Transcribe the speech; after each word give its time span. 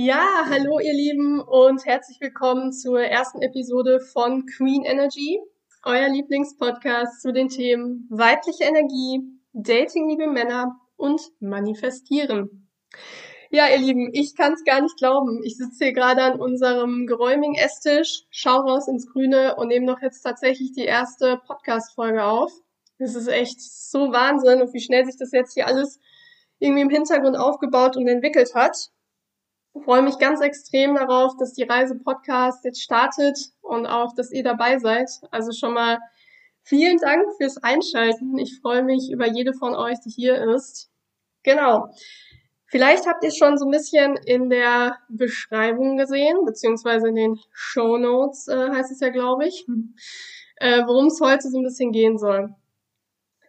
Ja, 0.00 0.44
hallo 0.48 0.78
ihr 0.78 0.92
Lieben 0.92 1.40
und 1.40 1.84
herzlich 1.84 2.20
willkommen 2.20 2.72
zur 2.72 3.00
ersten 3.00 3.42
Episode 3.42 3.98
von 3.98 4.46
Queen 4.46 4.84
Energy, 4.84 5.40
euer 5.82 6.08
Lieblingspodcast 6.08 7.20
zu 7.20 7.32
den 7.32 7.48
Themen 7.48 8.06
weibliche 8.08 8.62
Energie, 8.62 9.22
Dating 9.54 10.08
liebe 10.08 10.28
Männer 10.28 10.78
und 10.94 11.20
Manifestieren. 11.40 12.68
Ja, 13.50 13.66
ihr 13.66 13.78
Lieben, 13.78 14.10
ich 14.12 14.36
kann 14.36 14.52
es 14.52 14.62
gar 14.62 14.80
nicht 14.80 14.96
glauben. 14.98 15.42
Ich 15.42 15.56
sitze 15.56 15.86
hier 15.86 15.92
gerade 15.92 16.22
an 16.22 16.38
unserem 16.38 17.08
geräumigen 17.08 17.56
Esstisch, 17.56 18.22
schau 18.30 18.60
raus 18.60 18.86
ins 18.86 19.08
Grüne 19.08 19.56
und 19.56 19.66
nehme 19.66 19.86
noch 19.86 20.00
jetzt 20.00 20.22
tatsächlich 20.22 20.70
die 20.70 20.84
erste 20.84 21.40
Podcast-Folge 21.44 22.22
auf. 22.22 22.52
Das 23.00 23.16
ist 23.16 23.26
echt 23.26 23.60
so 23.60 24.12
Wahnsinn 24.12 24.62
und 24.62 24.72
wie 24.72 24.80
schnell 24.80 25.04
sich 25.06 25.16
das 25.18 25.32
jetzt 25.32 25.54
hier 25.54 25.66
alles 25.66 25.98
irgendwie 26.60 26.82
im 26.82 26.90
Hintergrund 26.90 27.36
aufgebaut 27.36 27.96
und 27.96 28.06
entwickelt 28.06 28.54
hat. 28.54 28.92
Ich 29.78 29.84
freue 29.84 30.02
mich 30.02 30.18
ganz 30.18 30.40
extrem 30.40 30.96
darauf, 30.96 31.36
dass 31.38 31.52
die 31.52 31.62
Reise 31.62 31.94
Podcast 31.94 32.64
jetzt 32.64 32.82
startet 32.82 33.38
und 33.62 33.86
auch, 33.86 34.14
dass 34.14 34.32
ihr 34.32 34.42
dabei 34.42 34.78
seid. 34.78 35.08
Also 35.30 35.52
schon 35.52 35.74
mal 35.74 35.98
vielen 36.62 36.98
Dank 36.98 37.24
fürs 37.36 37.58
Einschalten. 37.58 38.38
Ich 38.38 38.58
freue 38.60 38.82
mich 38.82 39.10
über 39.10 39.26
jede 39.26 39.54
von 39.54 39.74
euch, 39.74 39.98
die 40.00 40.10
hier 40.10 40.54
ist. 40.54 40.90
Genau. 41.44 41.88
Vielleicht 42.66 43.06
habt 43.06 43.22
ihr 43.22 43.30
schon 43.30 43.56
so 43.56 43.66
ein 43.66 43.70
bisschen 43.70 44.16
in 44.26 44.50
der 44.50 44.98
Beschreibung 45.08 45.96
gesehen, 45.96 46.44
beziehungsweise 46.44 47.08
in 47.08 47.14
den 47.14 47.40
Show 47.52 47.98
Notes 47.98 48.48
äh, 48.48 48.70
heißt 48.70 48.90
es 48.90 49.00
ja, 49.00 49.10
glaube 49.10 49.46
ich, 49.46 49.64
äh, 50.56 50.82
worum 50.86 51.06
es 51.06 51.20
heute 51.20 51.48
so 51.48 51.58
ein 51.58 51.64
bisschen 51.64 51.92
gehen 51.92 52.18
soll. 52.18 52.54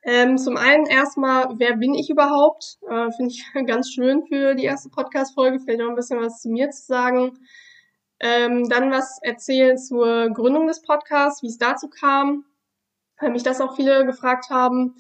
Ähm, 0.04 0.38
zum 0.38 0.58
einen 0.58 0.86
erstmal, 0.86 1.50
wer 1.58 1.76
bin 1.76 1.94
ich 1.94 2.10
überhaupt? 2.10 2.78
Äh, 2.90 3.12
Finde 3.12 3.32
ich 3.32 3.46
ganz 3.68 3.92
schön 3.92 4.26
für 4.28 4.56
die 4.56 4.64
erste 4.64 4.90
Podcast-Folge, 4.90 5.60
vielleicht 5.60 5.82
auch 5.82 5.90
ein 5.90 5.96
bisschen 5.96 6.22
was 6.22 6.42
zu 6.42 6.50
mir 6.50 6.70
zu 6.70 6.86
sagen. 6.86 7.38
Ähm, 8.20 8.68
dann 8.70 8.92
was 8.92 9.20
erzählen 9.22 9.78
zur 9.78 10.30
Gründung 10.32 10.68
des 10.68 10.82
Podcasts, 10.82 11.42
wie 11.42 11.48
es 11.48 11.58
dazu 11.58 11.90
kam, 11.90 12.46
weil 13.20 13.32
mich 13.32 13.44
das 13.44 13.62
auch 13.62 13.76
viele 13.76 14.06
gefragt 14.06 14.50
haben. 14.50 14.96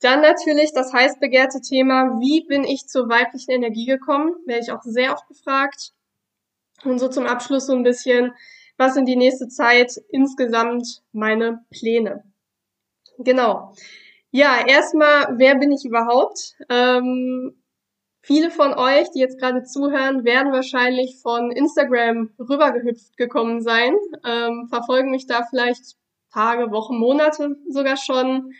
Dann 0.00 0.20
natürlich 0.20 0.72
das 0.72 0.92
heiß 0.92 1.18
begehrte 1.18 1.60
Thema, 1.60 2.20
wie 2.20 2.44
bin 2.46 2.64
ich 2.64 2.86
zur 2.86 3.08
weiblichen 3.08 3.50
Energie 3.50 3.86
gekommen? 3.86 4.34
Werde 4.46 4.62
ich 4.62 4.70
auch 4.70 4.82
sehr 4.82 5.12
oft 5.12 5.26
gefragt. 5.26 5.92
Und 6.84 7.00
so 7.00 7.08
zum 7.08 7.26
Abschluss 7.26 7.66
so 7.66 7.74
ein 7.74 7.82
bisschen, 7.82 8.32
was 8.76 8.94
sind 8.94 9.06
die 9.06 9.16
nächste 9.16 9.48
Zeit 9.48 10.00
insgesamt 10.10 11.02
meine 11.12 11.64
Pläne? 11.70 12.22
Genau. 13.18 13.74
Ja, 14.38 14.64
erstmal, 14.64 15.36
wer 15.36 15.56
bin 15.56 15.72
ich 15.72 15.84
überhaupt? 15.84 16.54
Ähm, 16.68 17.60
viele 18.22 18.52
von 18.52 18.72
euch, 18.72 19.10
die 19.10 19.18
jetzt 19.18 19.40
gerade 19.40 19.64
zuhören, 19.64 20.22
werden 20.22 20.52
wahrscheinlich 20.52 21.18
von 21.20 21.50
Instagram 21.50 22.30
rübergehüpft 22.38 23.16
gekommen 23.16 23.60
sein, 23.60 23.96
ähm, 24.24 24.68
verfolgen 24.68 25.10
mich 25.10 25.26
da 25.26 25.42
vielleicht 25.50 25.96
Tage, 26.32 26.70
Wochen, 26.70 26.98
Monate 26.98 27.56
sogar 27.68 27.96
schon. 27.96 28.52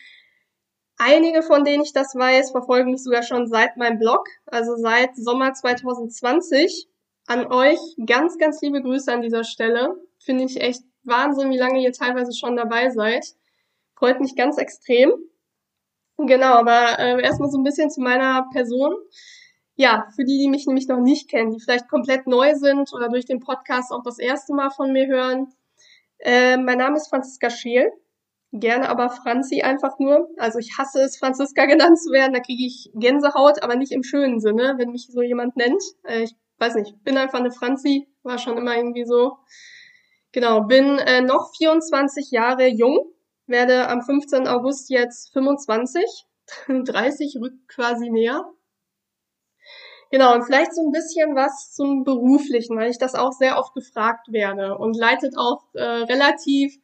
Einige 0.97 1.43
von 1.45 1.63
denen 1.63 1.85
ich 1.85 1.93
das 1.93 2.13
weiß, 2.13 2.51
verfolgen 2.51 2.91
mich 2.91 3.05
sogar 3.05 3.23
schon 3.23 3.47
seit 3.47 3.77
meinem 3.77 4.01
Blog, 4.01 4.27
also 4.47 4.75
seit 4.75 5.15
Sommer 5.15 5.53
2020. 5.53 6.89
An 7.29 7.53
euch 7.53 7.79
ganz, 8.05 8.37
ganz 8.39 8.61
liebe 8.63 8.83
Grüße 8.83 9.13
an 9.13 9.23
dieser 9.23 9.45
Stelle. 9.45 9.95
Finde 10.19 10.43
ich 10.43 10.61
echt 10.61 10.83
Wahnsinn, 11.05 11.53
wie 11.53 11.57
lange 11.57 11.81
ihr 11.81 11.93
teilweise 11.93 12.33
schon 12.37 12.57
dabei 12.57 12.91
seid. 12.91 13.25
Freut 13.95 14.21
mich 14.21 14.35
ganz 14.35 14.59
extrem. 14.59 15.28
Genau, 16.19 16.55
aber 16.55 16.99
äh, 16.99 17.23
erstmal 17.23 17.49
so 17.49 17.59
ein 17.59 17.65
bisschen 17.65 17.91
zu 17.91 18.01
meiner 18.01 18.49
Person. 18.53 18.95
Ja, 19.77 20.09
für 20.17 20.25
die, 20.25 20.39
die 20.39 20.49
mich 20.49 20.67
nämlich 20.67 20.89
noch 20.89 20.99
nicht 20.99 21.31
kennen, 21.31 21.53
die 21.53 21.61
vielleicht 21.61 21.89
komplett 21.89 22.27
neu 22.27 22.57
sind 22.57 22.93
oder 22.93 23.09
durch 23.09 23.25
den 23.25 23.39
Podcast 23.39 23.93
auch 23.93 24.03
das 24.03 24.19
erste 24.19 24.53
Mal 24.53 24.71
von 24.71 24.93
mir 24.93 25.07
hören. 25.07 25.53
Äh, 26.19 26.57
mein 26.57 26.79
Name 26.79 26.97
ist 26.97 27.09
Franziska 27.09 27.51
Scheel. 27.51 27.93
Gerne 28.51 28.89
aber 28.89 29.11
Franzi 29.11 29.63
einfach 29.63 30.01
nur. 30.01 30.29
Also 30.39 30.59
ich 30.59 30.77
hasse 30.77 31.03
es, 31.03 31.19
Franziska 31.19 31.67
genannt 31.67 32.01
zu 32.01 32.11
werden. 32.11 32.33
Da 32.33 32.41
kriege 32.41 32.67
ich 32.67 32.91
Gänsehaut, 32.95 33.63
aber 33.63 33.77
nicht 33.77 33.93
im 33.93 34.03
schönen 34.03 34.41
Sinne, 34.41 34.75
wenn 34.79 34.91
mich 34.91 35.07
so 35.09 35.23
jemand 35.23 35.57
nennt. 35.57 35.83
Äh, 36.03 36.25
ich 36.25 36.35
weiß 36.59 36.75
nicht, 36.75 37.05
bin 37.05 37.17
einfach 37.17 37.39
eine 37.39 37.53
Franzi, 37.53 38.09
war 38.25 38.39
schon 38.39 38.59
immer 38.59 38.77
irgendwie 38.77 39.05
so. 39.05 39.39
Genau, 40.33 40.63
bin 40.63 40.99
äh, 40.99 41.21
noch 41.21 41.53
24 41.57 42.33
Jahre 42.33 42.67
jung, 42.67 43.13
werde 43.49 43.89
am 43.89 44.03
15. 44.03 44.47
August 44.47 44.91
jetzt 44.91 45.33
25, 45.33 46.27
30 46.69 47.37
rückt 47.41 47.69
quasi 47.69 48.11
näher. 48.11 48.45
Genau, 50.11 50.35
und 50.35 50.45
vielleicht 50.45 50.75
so 50.75 50.83
ein 50.83 50.91
bisschen 50.91 51.35
was 51.35 51.73
zum 51.73 52.03
Beruflichen, 52.05 52.77
weil 52.79 52.91
ich 52.91 52.99
das 52.99 53.15
auch 53.15 53.33
sehr 53.33 53.59
oft 53.59 53.75
gefragt 53.75 54.33
werde 54.33 54.79
und 54.79 54.97
leitet 54.97 55.37
auch 55.37 55.65
äh, 55.75 55.83
relativ 55.83 56.79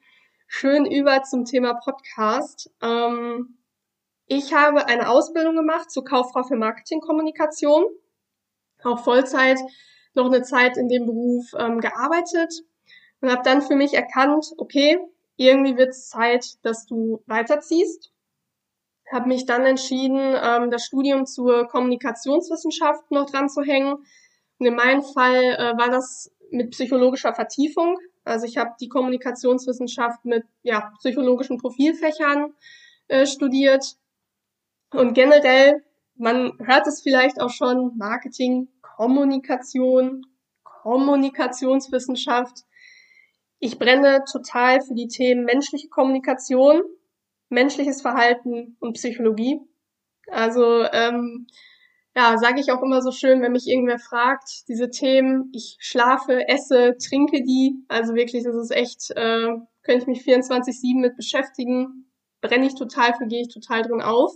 schön 0.47 0.85
über 0.85 1.23
zum 1.23 1.47
Thema 1.47 1.75
Podcast. 1.75 2.71
Ähm, 2.83 3.57
ich 4.27 4.53
habe 4.53 4.87
eine 4.87 5.09
Ausbildung 5.09 5.57
gemacht 5.57 5.91
zur 5.91 6.05
Kauffrau 6.05 6.43
für 6.43 6.57
Marketingkommunikation, 6.57 7.87
auch 8.83 9.03
Vollzeit 9.03 9.59
noch 10.13 10.27
eine 10.27 10.43
Zeit 10.43 10.77
in 10.77 10.89
dem 10.89 11.07
Beruf 11.07 11.47
ähm, 11.59 11.81
gearbeitet 11.81 12.53
und 13.21 13.31
habe 13.31 13.43
dann 13.43 13.63
für 13.63 13.75
mich 13.75 13.95
erkannt, 13.95 14.53
okay, 14.59 14.99
irgendwie 15.37 15.77
wird 15.77 15.91
es 15.91 16.09
Zeit, 16.09 16.47
dass 16.63 16.87
du 16.87 17.23
weiterziehst. 17.27 18.11
Habe 19.13 19.29
mich 19.29 19.47
dann 19.47 19.67
entschieden, 19.67 20.19
ähm, 20.19 20.71
das 20.71 20.85
Studium 20.85 21.27
zur 21.27 21.69
Kommunikationswissenschaft 21.69 23.11
noch 23.11 23.29
dran 23.29 23.49
zu 23.49 23.63
hängen. 23.63 23.95
Und 24.59 24.67
in 24.67 24.75
meinem 24.75 25.03
Fall 25.03 25.43
äh, 25.43 25.77
war 25.77 25.91
das 25.91 26.33
mit 26.51 26.71
psychologischer 26.71 27.35
Vertiefung. 27.35 27.99
Also 28.25 28.47
ich 28.47 28.57
habe 28.57 28.75
die 28.81 28.89
Kommunikationswissenschaft 28.89 30.25
mit 30.25 30.45
ja, 30.63 30.93
psychologischen 30.99 31.59
Profilfächern 31.59 32.55
äh, 33.09 33.27
studiert. 33.27 33.97
Und 34.93 35.15
generell, 35.15 35.83
man 36.17 36.53
hört 36.61 36.87
es 36.87 37.03
vielleicht 37.03 37.41
auch 37.41 37.51
schon, 37.51 37.99
Marketing, 37.99 38.69
Kommunikation, 38.81 40.25
Kommunikationswissenschaft 40.63 42.65
ich 43.65 43.79
brenne 43.79 44.25
total 44.31 44.83
für 44.83 44.93
die 44.93 45.09
Themen 45.09 45.47
menschliche 45.47 45.89
Kommunikation, 45.89 46.83
menschliches 47.49 48.03
Verhalten 48.03 48.77
und 48.79 48.93
Psychologie. 48.93 49.59
Also 50.31 50.83
ähm, 50.93 51.47
ja, 52.15 52.37
sage 52.37 52.61
ich 52.61 52.71
auch 52.73 52.83
immer 52.83 53.01
so 53.01 53.11
schön, 53.11 53.41
wenn 53.41 53.53
mich 53.53 53.67
irgendwer 53.67 53.99
fragt, 53.99 54.69
diese 54.69 54.91
Themen, 54.91 55.51
ich 55.55 55.79
schlafe, 55.81 56.47
esse, 56.47 56.97
trinke 56.99 57.43
die. 57.43 57.75
Also 57.89 58.15
wirklich, 58.15 58.45
das 58.45 58.55
ist 58.55 58.71
echt, 58.71 59.11
äh, 59.13 59.57
könnte 59.83 60.03
ich 60.03 60.07
mich 60.07 60.21
24-7 60.21 61.01
mit 61.01 61.17
beschäftigen. 61.17 62.11
Brenne 62.43 62.67
ich 62.67 62.75
total 62.75 63.15
für, 63.15 63.27
gehe 63.27 63.41
ich 63.41 63.49
total 63.49 63.81
drin 63.81 64.03
auf. 64.03 64.35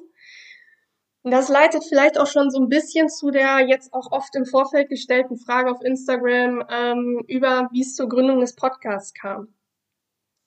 Und 1.28 1.33
das 1.33 1.50
leitet 1.50 1.84
vielleicht 1.84 2.19
auch 2.19 2.27
schon 2.27 2.50
so 2.50 2.59
ein 2.59 2.71
bisschen 2.71 3.11
zu 3.11 3.31
der 3.31 3.61
jetzt 3.61 3.93
auch 3.93 4.12
oft 4.12 4.34
im 4.34 4.47
Vorfeld 4.47 4.89
gestellten 4.89 5.37
Frage 5.37 5.71
auf 5.71 5.84
Instagram 5.84 6.65
ähm, 6.71 7.22
über, 7.28 7.69
wie 7.71 7.83
es 7.83 7.94
zur 7.94 8.09
Gründung 8.09 8.41
des 8.41 8.56
Podcasts 8.56 9.12
kam. 9.12 9.53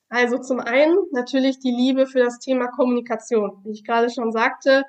Also 0.10 0.40
zum 0.40 0.60
einen 0.60 0.98
natürlich 1.12 1.60
die 1.60 1.70
Liebe 1.70 2.08
für 2.08 2.18
das 2.18 2.40
Thema 2.40 2.66
Kommunikation. 2.66 3.62
Wie 3.64 3.74
ich 3.74 3.84
gerade 3.84 4.10
schon 4.10 4.32
sagte, 4.32 4.84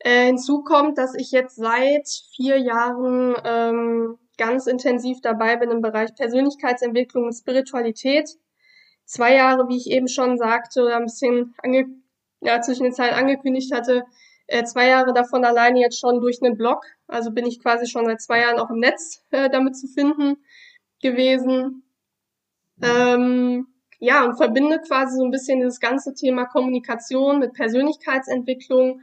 äh, 0.00 0.26
hinzu 0.26 0.64
kommt, 0.64 0.98
dass 0.98 1.14
ich 1.14 1.30
jetzt 1.30 1.54
seit 1.54 2.08
vier 2.34 2.58
Jahren 2.58 3.36
ähm, 3.44 4.18
ganz 4.38 4.66
intensiv 4.66 5.20
dabei 5.20 5.56
bin 5.56 5.70
im 5.70 5.82
Bereich 5.82 6.16
Persönlichkeitsentwicklung 6.16 7.26
und 7.26 7.32
Spiritualität. 7.32 8.28
Zwei 9.04 9.36
Jahre, 9.36 9.68
wie 9.68 9.76
ich 9.76 9.88
eben 9.88 10.08
schon 10.08 10.36
sagte, 10.36 10.82
oder 10.82 10.96
ein 10.96 11.04
bisschen 11.04 11.54
ange 11.62 11.86
ja, 12.40 12.60
zwischen 12.60 12.82
den 12.82 12.92
Zeilen 12.92 13.14
angekündigt 13.14 13.72
hatte, 13.72 14.02
äh, 14.52 14.64
zwei 14.64 14.88
Jahre 14.88 15.14
davon 15.14 15.44
alleine 15.44 15.80
jetzt 15.80 15.98
schon 15.98 16.20
durch 16.20 16.42
einen 16.42 16.58
Blog. 16.58 16.84
Also 17.06 17.30
bin 17.30 17.46
ich 17.46 17.60
quasi 17.60 17.86
schon 17.86 18.04
seit 18.04 18.20
zwei 18.20 18.40
Jahren 18.40 18.58
auch 18.58 18.70
im 18.70 18.80
Netz 18.80 19.24
äh, 19.30 19.48
damit 19.48 19.76
zu 19.76 19.86
finden 19.86 20.36
gewesen. 21.00 21.84
Ähm, 22.82 23.66
ja, 23.98 24.24
und 24.24 24.36
verbinde 24.36 24.80
quasi 24.86 25.16
so 25.16 25.24
ein 25.24 25.30
bisschen 25.30 25.60
dieses 25.60 25.80
ganze 25.80 26.12
Thema 26.12 26.44
Kommunikation 26.44 27.38
mit 27.38 27.54
Persönlichkeitsentwicklung, 27.54 29.00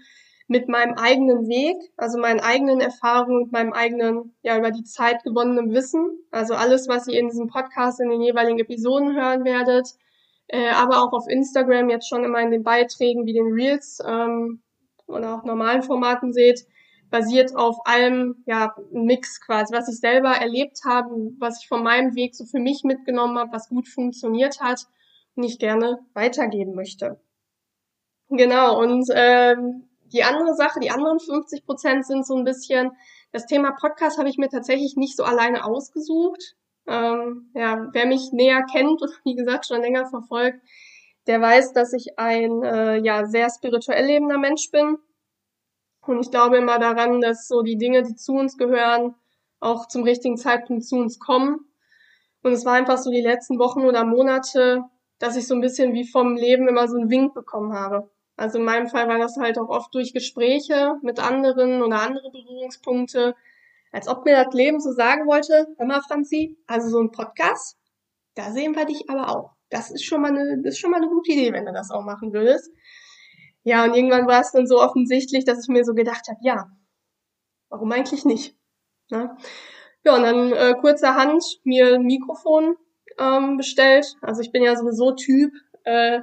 mit 0.48 0.68
meinem 0.68 0.94
eigenen 0.96 1.48
Weg, 1.48 1.78
also 1.98 2.19
meinen 2.19 2.42
eigenen 2.42 2.80
Erfahrungen, 2.80 3.50
meinem 3.52 3.74
eigenen, 3.74 4.36
ja, 4.42 4.57
über 4.57 4.72
die 4.72 4.84
Zeit 4.84 5.24
gewonnenen 5.24 5.74
Wissen. 5.74 6.19
Also 6.31 6.54
alles, 6.54 6.88
was 6.88 7.07
ihr 7.07 7.19
in 7.19 7.30
diesem 7.30 7.48
Podcast 7.48 8.00
in 8.00 8.10
den 8.10 8.22
jeweiligen 8.22 8.60
Episoden 8.60 9.16
hören 9.16 9.45
werdet, 9.45 9.88
äh, 10.48 10.69
aber 10.69 11.04
auch 11.04 11.13
auf 11.13 11.28
Instagram 11.28 11.90
jetzt 11.90 12.07
schon 12.07 12.24
immer 12.24 12.42
in 12.42 12.52
den 12.52 12.63
Beiträgen 12.63 13.25
wie 13.25 13.34
den 13.34 13.54
Reels, 13.54 14.00
ähm, 14.06 14.62
oder 15.10 15.36
auch 15.36 15.44
normalen 15.44 15.84
Formaten 15.84 16.34
seht, 16.34 16.66
basiert 17.10 17.56
auf 17.56 17.78
allem, 17.86 18.44
ja, 18.46 18.76
Mix 18.92 19.42
quasi, 19.42 19.74
was 19.74 19.90
ich 19.90 20.00
selber 20.00 20.30
erlebt 20.30 20.80
habe, 20.86 21.10
was 21.40 21.62
ich 21.62 21.68
von 21.68 21.84
meinem 21.84 22.16
Weg 22.16 22.36
so 22.36 22.46
für 22.46 22.60
mich 22.60 22.84
mitgenommen 22.84 23.38
habe, 23.38 23.52
was 23.52 23.70
gut 23.70 23.88
funktioniert 23.88 24.62
hat 24.62 24.86
und 25.36 25.44
ich 25.44 25.60
gerne 25.60 26.00
weitergeben 26.14 26.76
möchte. 26.76 27.20
Genau, 28.30 28.80
und 28.80 29.08
ähm, 29.14 29.90
die 30.14 30.24
andere 30.24 30.54
Sache, 30.54 30.80
die 30.80 30.92
anderen 30.92 31.20
50 31.20 31.66
Prozent 31.66 32.06
sind 32.06 32.26
so 32.26 32.36
ein 32.36 32.44
bisschen 32.44 32.92
das 33.32 33.46
Thema 33.46 33.72
Podcast 33.72 34.18
habe 34.18 34.30
ich 34.30 34.38
mir 34.38 34.50
tatsächlich 34.50 34.96
nicht 34.96 35.16
so 35.16 35.24
alleine 35.24 35.64
ausgesucht. 35.66 36.56
Ähm, 36.88 37.52
ja, 37.54 37.88
wer 37.92 38.08
mich 38.08 38.32
näher 38.32 38.64
kennt 38.72 39.02
und 39.02 39.12
wie 39.24 39.36
gesagt 39.36 39.68
schon 39.68 39.82
länger 39.82 40.08
verfolgt, 40.08 40.60
der 41.27 41.42
weiß, 41.42 41.74
dass 41.74 41.94
ich 41.94 42.18
ein 42.18 42.63
äh, 42.63 42.98
ja 42.98 43.25
sehr 43.25 43.50
spirituell 43.50 44.06
lebender 44.06 44.38
Mensch 44.38 44.71
bin. 44.71 44.98
Und 46.06 46.21
ich 46.21 46.31
glaube 46.31 46.57
immer 46.57 46.80
daran, 46.80 47.21
dass 47.21 47.48
so 47.48 47.62
die 47.62 47.77
Dinge, 47.77 48.04
die 48.04 48.16
zu 48.16 48.33
uns 48.33 48.57
gehören, 48.57 49.16
auch 49.60 49.88
zum 49.88 50.04
richtigen 50.04 50.38
Zeitpunkt 50.38 50.86
zu 50.86 50.95
uns 50.95 51.19
kommen. 51.19 51.60
Und 52.42 52.54
es 52.54 52.66
war 52.66 52.74
einfach 52.74 52.98
so 52.98 53.12
die 53.12 53.21
letzten 53.21 53.60
Wochen 53.60 53.83
oder 53.83 54.06
Monate, 54.06 54.83
dass 55.19 55.36
ich 55.36 55.48
so 55.48 55.54
ein 55.54 55.62
bisschen 55.62 55.94
wie 55.94 56.07
vom 56.07 56.36
Leben 56.36 56.68
immer 56.68 56.88
so 56.88 56.98
einen 56.98 57.10
Wink 57.10 57.33
bekommen 57.33 57.74
habe. 57.74 58.10
Also 58.38 58.57
in 58.57 58.63
meinem 58.63 58.88
Fall 58.88 59.10
war 59.10 59.18
das 59.18 59.36
halt 59.36 59.60
auch 59.60 59.68
oft 59.68 59.94
durch 59.94 60.13
Gespräche 60.13 60.95
mit 61.01 61.19
anderen 61.19 61.83
oder 61.83 62.01
andere 62.01 62.31
Berührungspunkte, 62.31 63.36
als 63.92 64.07
ob 64.07 64.24
mir 64.24 64.42
das 64.42 64.54
Leben 64.54 64.80
so 64.80 64.94
sagen 64.94 65.27
wollte, 65.27 65.68
mal, 65.77 66.01
Franzi, 66.01 66.57
also 66.66 66.89
so 66.89 67.00
ein 67.01 67.12
Podcast, 67.12 67.77
da 68.36 68.51
sehen 68.51 68.75
wir 68.75 68.86
dich 68.86 69.10
aber 69.10 69.30
auch. 69.30 69.59
Das 69.69 69.92
ist 69.92 70.04
schon 70.04 70.21
mal 70.21 70.31
eine, 70.31 70.62
das 70.63 70.74
ist 70.74 70.80
schon 70.80 70.92
mal 70.92 70.98
eine 70.98 71.10
gute 71.10 71.31
Idee, 71.31 71.54
wenn 71.54 71.66
du 71.66 71.74
das 71.74 71.92
auch 71.92 72.04
machen 72.04 72.33
würdest. 72.33 72.71
Ja, 73.63 73.83
und 73.83 73.94
irgendwann 73.94 74.27
war 74.27 74.42
es 74.42 74.51
dann 74.51 74.68
so 74.68 74.81
offensichtlich, 74.81 75.45
dass 75.45 75.63
ich 75.63 75.68
mir 75.68 75.83
so 75.83 75.94
gedacht 75.94 76.27
habe, 76.27 76.39
ja, 76.42 76.71
warum 77.69 77.92
eigentlich 77.92 78.25
nicht? 78.25 78.56
Ne? 79.10 79.36
Ja, 80.06 80.16
und 80.16 80.24
dann 80.24 80.54
äh, 80.54 80.75
kurzerhand 80.80 81.44
mir 81.63 81.95
ein 81.95 82.04
Mikrofon 82.04 82.75
ähm, 83.18 83.57
bestellt. 83.57 84.16
Also 84.21 84.42
ich 84.42 84.51
bin 84.51 84.63
ja 84.63 84.75
sowieso 84.75 85.12
Typ 85.12 85.51
äh, 85.83 86.21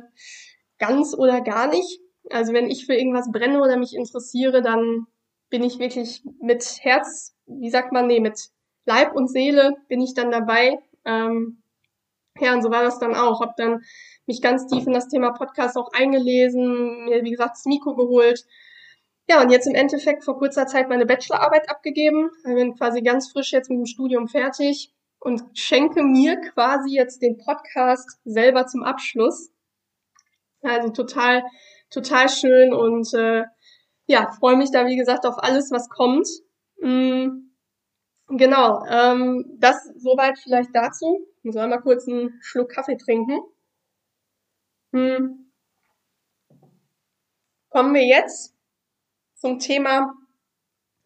ganz 0.78 1.14
oder 1.14 1.40
gar 1.40 1.69
nicht. 1.69 2.00
Also 2.31 2.52
wenn 2.52 2.70
ich 2.70 2.87
für 2.87 2.94
irgendwas 2.94 3.31
brenne 3.31 3.60
oder 3.60 3.76
mich 3.76 3.94
interessiere, 3.94 4.62
dann 4.62 5.06
bin 5.50 5.62
ich 5.62 5.78
wirklich 5.78 6.25
mit 6.40 6.78
Herz, 6.81 7.37
wie 7.46 7.70
sagt 7.70 7.93
man, 7.93 8.06
nee, 8.06 8.20
mit 8.20 8.50
Leib 8.84 9.14
und 9.14 9.28
Seele 9.28 9.76
bin 9.88 10.00
ich 10.00 10.14
dann 10.14 10.31
dabei. 10.31 10.78
Ähm, 11.04 11.62
ja, 12.41 12.55
und 12.55 12.62
so 12.62 12.71
war 12.71 12.83
das 12.83 12.99
dann 12.99 13.15
auch. 13.15 13.41
Hab 13.41 13.56
dann 13.56 13.83
mich 14.27 14.43
ganz 14.43 14.67
tief 14.67 14.87
in 14.87 14.93
das 14.93 15.09
Thema 15.09 15.33
Podcast 15.33 15.77
auch 15.77 15.93
eingelesen, 15.93 17.05
mir, 17.05 17.23
wie 17.25 17.31
gesagt, 17.31 17.56
das 17.56 17.65
Mikro 17.65 17.94
geholt. 17.94 18.44
Ja, 19.29 19.43
und 19.43 19.50
jetzt 19.50 19.67
im 19.67 19.75
Endeffekt 19.75 20.25
vor 20.25 20.38
kurzer 20.38 20.67
Zeit 20.67 20.88
meine 20.88 21.06
Bachelorarbeit 21.06 21.69
abgegeben. 21.69 22.31
Ich 22.47 22.55
bin 22.55 22.77
quasi 22.77 23.03
ganz 23.03 23.31
frisch 23.31 23.53
jetzt 23.53 23.71
mit 23.71 23.79
dem 23.79 23.87
Studium 23.87 24.29
fertig 24.29 24.93
und 25.19 25.43
schenke 25.55 26.03
mir 26.03 26.41
quasi 26.41 26.94
jetzt 26.94 27.23
den 27.23 27.37
Podcast 27.37 28.21
selber 28.25 28.67
zum 28.67 28.85
Abschluss. 28.85 29.50
Also 30.62 30.91
total, 30.91 31.43
total 31.91 32.29
schön 32.29 32.73
und 32.73 33.12
äh, 33.15 33.44
ja, 34.06 34.31
freue 34.39 34.56
mich 34.56 34.71
da 34.71 34.87
wie 34.87 34.97
gesagt 34.97 35.27
auf 35.27 35.43
alles, 35.43 35.71
was 35.73 35.89
kommt. 35.89 36.29
Mm, 36.81 37.50
genau, 38.29 38.85
ähm, 38.89 39.56
das 39.59 39.77
soweit 39.97 40.39
vielleicht 40.39 40.71
dazu. 40.73 41.27
Ich 41.46 41.54
muss 41.54 41.62
einmal 41.62 41.81
kurz 41.81 42.08
einen 42.08 42.40
Schluck 42.43 42.70
Kaffee 42.70 42.96
trinken. 42.96 43.38
Mm. 44.90 45.46
Kommen 47.69 47.94
wir 47.94 48.04
jetzt 48.04 48.52
zum 49.37 49.60
Thema, 49.60 50.12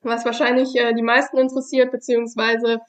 was 0.00 0.25
wahrscheinlich 0.25 0.75
äh, 0.76 0.94
die 0.94 1.02
meisten 1.02 1.37
interessiert, 1.37 1.92
beziehungsweise 1.92 2.81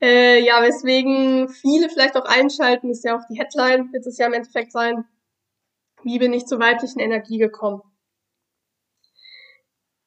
äh, 0.00 0.44
ja, 0.44 0.60
weswegen 0.60 1.50
viele 1.50 1.88
vielleicht 1.88 2.16
auch 2.16 2.24
einschalten, 2.24 2.90
ist 2.90 3.04
ja 3.04 3.16
auch 3.16 3.24
die 3.30 3.38
Headline, 3.38 3.92
wird 3.92 4.04
es 4.06 4.18
ja 4.18 4.26
im 4.26 4.32
Endeffekt 4.32 4.72
sein, 4.72 5.04
wie 6.02 6.18
bin 6.18 6.32
ich 6.32 6.46
zur 6.46 6.58
weiblichen 6.58 6.98
Energie 6.98 7.38
gekommen? 7.38 7.82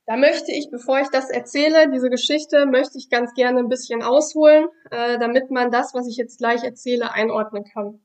Da 0.05 0.17
möchte 0.17 0.51
ich, 0.51 0.69
bevor 0.69 0.99
ich 0.99 1.07
das 1.09 1.29
erzähle, 1.29 1.89
diese 1.89 2.09
Geschichte, 2.09 2.65
möchte 2.65 2.97
ich 2.97 3.09
ganz 3.09 3.33
gerne 3.33 3.59
ein 3.59 3.69
bisschen 3.69 4.03
ausholen, 4.03 4.67
äh, 4.91 5.17
damit 5.17 5.49
man 5.49 5.71
das, 5.71 5.93
was 5.93 6.07
ich 6.07 6.17
jetzt 6.17 6.39
gleich 6.39 6.63
erzähle, 6.63 7.13
einordnen 7.13 7.63
kann. 7.63 8.01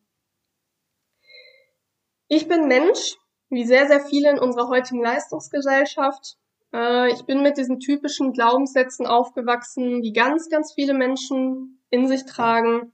Ich 2.29 2.47
bin 2.47 2.69
Mensch, 2.69 3.17
wie 3.51 3.65
sehr, 3.65 3.89
sehr 3.89 4.01
viele 4.01 4.31
in 4.31 4.39
unserer 4.39 4.69
heutigen 4.69 5.03
Leistungsgesellschaft. 5.03 6.37
Äh, 6.73 7.11
ich 7.13 7.25
bin 7.25 7.43
mit 7.43 7.57
diesen 7.57 7.81
typischen 7.81 8.33
Glaubenssätzen 8.33 9.07
aufgewachsen, 9.07 10.01
die 10.01 10.13
ganz, 10.13 10.49
ganz 10.49 10.73
viele 10.75 10.95
Menschen 10.95 11.83
in 11.91 12.07
sich 12.07 12.27
tragen. 12.27 12.93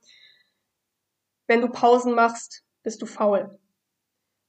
Wenn 1.46 1.60
du 1.60 1.68
Pausen 1.68 2.14
machst, 2.14 2.62
bist 2.82 3.02
du 3.02 3.06
faul. 3.06 3.58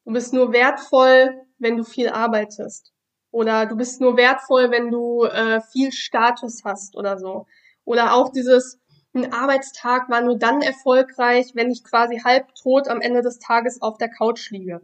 Du 0.06 0.13
bist 0.13 0.34
nur 0.34 0.54
wertvoll, 0.54 1.46
wenn 1.57 1.75
du 1.75 1.84
viel 1.84 2.07
arbeitest. 2.07 2.94
Oder 3.36 3.66
du 3.66 3.76
bist 3.76 4.00
nur 4.00 4.16
wertvoll, 4.16 4.72
wenn 4.72 4.92
du 4.92 5.26
äh, 5.26 5.60
viel 5.60 5.92
Status 5.92 6.64
hast 6.64 6.96
oder 6.96 7.20
so. 7.20 7.48
Oder 7.84 8.14
auch 8.14 8.30
dieses, 8.30 8.80
ein 9.14 9.34
Arbeitstag 9.34 10.10
war 10.10 10.22
nur 10.22 10.40
dann 10.40 10.62
erfolgreich, 10.62 11.48
wenn 11.54 11.70
ich 11.70 11.84
quasi 11.84 12.22
halb 12.24 12.56
tot 12.56 12.88
am 12.88 13.02
Ende 13.02 13.22
des 13.22 13.40
Tages 13.40 13.82
auf 13.82 13.98
der 13.98 14.08
Couch 14.08 14.52
liege. 14.52 14.80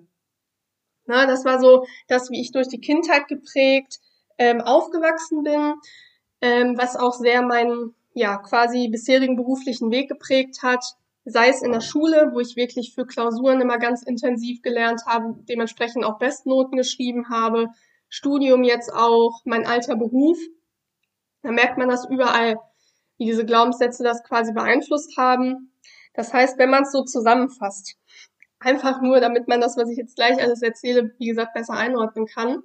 Na, 1.05 1.27
das 1.27 1.45
war 1.45 1.61
so 1.61 1.85
das, 2.09 2.29
wie 2.29 2.41
ich 2.41 2.51
durch 2.51 2.67
die 2.67 2.81
Kindheit 2.81 3.29
geprägt 3.29 4.01
ähm, 4.37 4.59
aufgewachsen 4.59 5.43
bin, 5.43 5.75
ähm, 6.41 6.77
was 6.77 6.97
auch 6.97 7.13
sehr 7.13 7.43
meinen 7.43 7.95
ja 8.13 8.35
quasi 8.35 8.89
bisherigen 8.89 9.37
beruflichen 9.37 9.91
Weg 9.91 10.09
geprägt 10.09 10.61
hat 10.61 10.83
sei 11.23 11.49
es 11.49 11.61
in 11.61 11.71
der 11.71 11.81
Schule, 11.81 12.31
wo 12.33 12.39
ich 12.39 12.55
wirklich 12.55 12.95
für 12.95 13.05
Klausuren 13.05 13.61
immer 13.61 13.77
ganz 13.77 14.01
intensiv 14.01 14.63
gelernt 14.63 15.03
habe, 15.05 15.35
dementsprechend 15.47 16.03
auch 16.03 16.17
Bestnoten 16.17 16.77
geschrieben 16.77 17.29
habe, 17.29 17.67
Studium 18.11 18.63
jetzt 18.63 18.93
auch, 18.93 19.41
mein 19.45 19.65
alter 19.65 19.95
Beruf. 19.95 20.37
Da 21.43 21.51
merkt 21.51 21.77
man 21.77 21.89
das 21.89 22.07
überall, 22.07 22.57
wie 23.17 23.25
diese 23.25 23.45
Glaubenssätze 23.45 24.03
das 24.03 24.21
quasi 24.23 24.51
beeinflusst 24.51 25.17
haben. 25.17 25.73
Das 26.13 26.33
heißt, 26.33 26.59
wenn 26.59 26.69
man 26.69 26.83
es 26.83 26.91
so 26.91 27.03
zusammenfasst, 27.03 27.95
einfach 28.59 29.01
nur, 29.01 29.21
damit 29.21 29.47
man 29.47 29.61
das, 29.61 29.77
was 29.77 29.89
ich 29.89 29.97
jetzt 29.97 30.17
gleich 30.17 30.39
alles 30.41 30.61
erzähle, 30.61 31.15
wie 31.19 31.27
gesagt, 31.27 31.53
besser 31.53 31.73
einordnen 31.73 32.25
kann. 32.25 32.61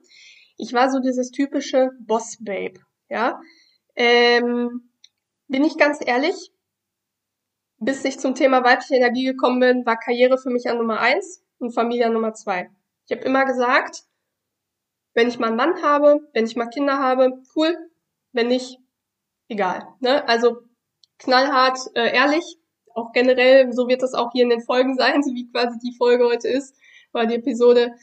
Ich 0.57 0.73
war 0.73 0.91
so 0.91 0.99
dieses 0.99 1.31
typische 1.31 1.93
Boss-Babe, 2.01 2.81
ja. 3.09 3.41
Ähm, 3.95 4.91
bin 5.47 5.63
ich 5.63 5.79
ganz 5.79 6.01
ehrlich, 6.05 6.51
bis 7.79 8.05
ich 8.05 8.19
zum 8.19 8.35
Thema 8.35 8.65
weibliche 8.65 8.97
Energie 8.97 9.25
gekommen 9.25 9.61
bin, 9.61 9.87
war 9.87 9.97
Karriere 9.97 10.39
für 10.39 10.51
mich 10.51 10.69
an 10.69 10.79
Nummer 10.79 10.99
eins 10.99 11.45
und 11.59 11.73
Familie 11.73 12.07
an 12.07 12.15
Nummer 12.15 12.35
zwei. 12.35 12.69
Ich 13.07 13.17
habe 13.17 13.25
immer 13.25 13.45
gesagt, 13.45 14.03
wenn 15.17 15.29
ich 15.29 15.39
mal 15.39 15.49
einen 15.49 15.57
Mann 15.57 15.83
habe, 15.83 16.29
wenn 16.35 16.45
ich 16.45 16.57
mal 16.57 16.69
Kinder 16.69 16.99
habe, 16.99 17.43
cool. 17.57 17.75
Wenn 18.33 18.49
nicht, 18.49 18.79
egal. 19.49 19.89
Ne? 20.01 20.29
Also 20.29 20.59
knallhart, 21.19 21.79
äh, 21.95 22.15
ehrlich. 22.15 22.59
Auch 22.95 23.13
generell, 23.13 23.73
so 23.73 23.89
wird 23.89 24.03
das 24.03 24.13
auch 24.13 24.31
hier 24.33 24.45
in 24.45 24.51
den 24.51 24.61
Folgen 24.61 24.95
sein, 24.95 25.23
so 25.25 25.33
wie 25.33 25.51
quasi 25.51 25.79
die 25.79 25.97
Folge 25.97 26.27
heute 26.27 26.49
ist, 26.49 26.77
war 27.13 27.27
die 27.27 27.37
Episode 27.37 27.95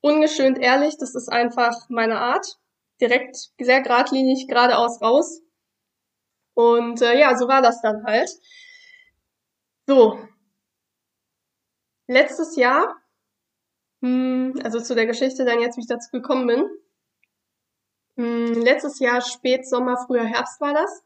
ungeschönt 0.00 0.58
ehrlich. 0.58 0.96
Das 0.98 1.16
ist 1.16 1.28
einfach 1.28 1.74
meine 1.88 2.20
Art. 2.20 2.58
Direkt, 3.00 3.36
sehr 3.58 3.82
geradlinig, 3.82 4.46
geradeaus 4.46 5.02
raus. 5.02 5.42
Und 6.54 7.02
äh, 7.02 7.18
ja, 7.18 7.36
so 7.36 7.48
war 7.48 7.60
das 7.60 7.82
dann 7.82 8.04
halt. 8.04 8.30
So. 9.88 10.16
Letztes 12.06 12.54
Jahr, 12.54 12.94
also 14.02 14.80
zu 14.80 14.94
der 14.94 15.06
Geschichte 15.06 15.44
dann 15.44 15.60
jetzt, 15.60 15.76
wie 15.76 15.82
ich 15.82 15.88
dazu 15.88 16.10
gekommen 16.10 16.46
bin. 16.46 16.64
Hm, 18.16 18.62
letztes 18.62 18.98
Jahr 18.98 19.20
Spätsommer, 19.20 19.96
früher 20.06 20.24
Herbst 20.24 20.60
war 20.60 20.74
das. 20.74 21.02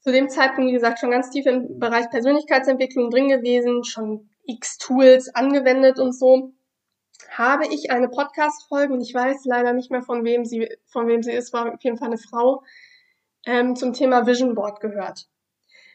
Zu 0.00 0.12
dem 0.12 0.28
Zeitpunkt, 0.28 0.68
wie 0.68 0.74
gesagt, 0.74 0.98
schon 0.98 1.10
ganz 1.10 1.30
tief 1.30 1.46
im 1.46 1.78
Bereich 1.78 2.08
Persönlichkeitsentwicklung 2.10 3.10
drin 3.10 3.28
gewesen, 3.28 3.84
schon 3.84 4.30
x 4.44 4.78
Tools 4.78 5.34
angewendet 5.34 5.98
und 5.98 6.12
so 6.12 6.52
habe 7.28 7.66
ich 7.66 7.90
eine 7.90 8.08
Podcast-Folge 8.08 8.94
und 8.94 9.02
ich 9.02 9.14
weiß 9.14 9.44
leider 9.44 9.72
nicht 9.72 9.90
mehr 9.90 10.02
von 10.02 10.24
wem 10.24 10.44
sie, 10.44 10.68
von 10.86 11.06
wem 11.06 11.22
sie 11.22 11.32
ist, 11.32 11.52
war 11.52 11.74
auf 11.74 11.82
jeden 11.82 11.98
Fall 11.98 12.08
eine 12.08 12.18
Frau, 12.18 12.62
ähm, 13.46 13.76
zum 13.76 13.92
Thema 13.92 14.26
Vision 14.26 14.54
Board 14.54 14.80
gehört. 14.80 15.28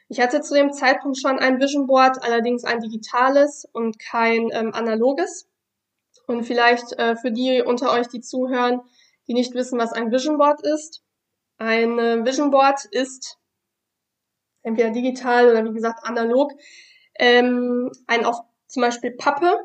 Ich 0.08 0.20
hatte 0.20 0.42
zu 0.42 0.54
dem 0.54 0.72
Zeitpunkt 0.72 1.18
schon 1.18 1.40
ein 1.40 1.60
Vision 1.60 1.88
Board, 1.88 2.24
allerdings 2.24 2.64
ein 2.64 2.80
digitales 2.80 3.68
und 3.74 3.98
kein 4.00 4.50
ähm, 4.52 4.74
analoges. 4.74 5.50
Und 6.28 6.44
vielleicht 6.44 6.94
äh, 6.94 7.16
für 7.16 7.32
die 7.32 7.64
unter 7.64 7.92
euch, 7.92 8.08
die 8.08 8.22
zuhören, 8.22 8.82
die 9.28 9.34
nicht 9.34 9.54
wissen, 9.54 9.80
was 9.80 9.94
ein 9.94 10.12
Vision 10.12 10.38
Board 10.38 10.62
ist. 10.62 11.04
Ein 11.58 11.98
äh, 12.00 12.26
Vision 12.26 12.52
Board 12.52 12.86
ist 12.92 13.38
entweder 14.62 14.92
digital 14.92 15.50
oder 15.50 15.64
wie 15.64 15.74
gesagt 15.74 16.04
analog, 16.04 16.52
ähm, 17.18 17.92
ein 18.08 18.26
auf 18.26 18.42
zum 18.68 18.82
Beispiel 18.82 19.12
Pappe, 19.12 19.56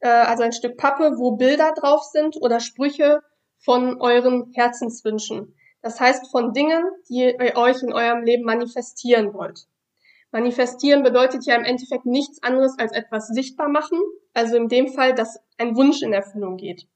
äh, 0.00 0.08
also 0.08 0.44
ein 0.44 0.52
Stück 0.52 0.76
Pappe, 0.76 1.18
wo 1.18 1.32
Bilder 1.32 1.72
drauf 1.74 2.02
sind 2.04 2.36
oder 2.40 2.60
Sprüche 2.60 3.22
von 3.58 4.00
euren 4.00 4.50
Herzenswünschen. 4.54 5.54
Das 5.82 6.00
heißt 6.00 6.30
von 6.30 6.52
Dingen, 6.52 6.84
die 7.08 7.34
ihr 7.38 7.56
euch 7.56 7.82
in 7.82 7.92
eurem 7.92 8.22
Leben 8.22 8.44
manifestieren 8.44 9.34
wollt. 9.34 9.66
Manifestieren 10.30 11.02
bedeutet 11.02 11.44
ja 11.44 11.56
im 11.56 11.64
Endeffekt 11.64 12.06
nichts 12.06 12.42
anderes 12.42 12.78
als 12.78 12.92
etwas 12.92 13.28
sichtbar 13.28 13.68
machen. 13.68 13.98
Also 14.32 14.56
in 14.56 14.68
dem 14.68 14.88
Fall, 14.88 15.14
dass 15.14 15.38
ein 15.58 15.76
Wunsch 15.76 16.02
in 16.02 16.12
Erfüllung 16.12 16.56
geht. 16.56 16.86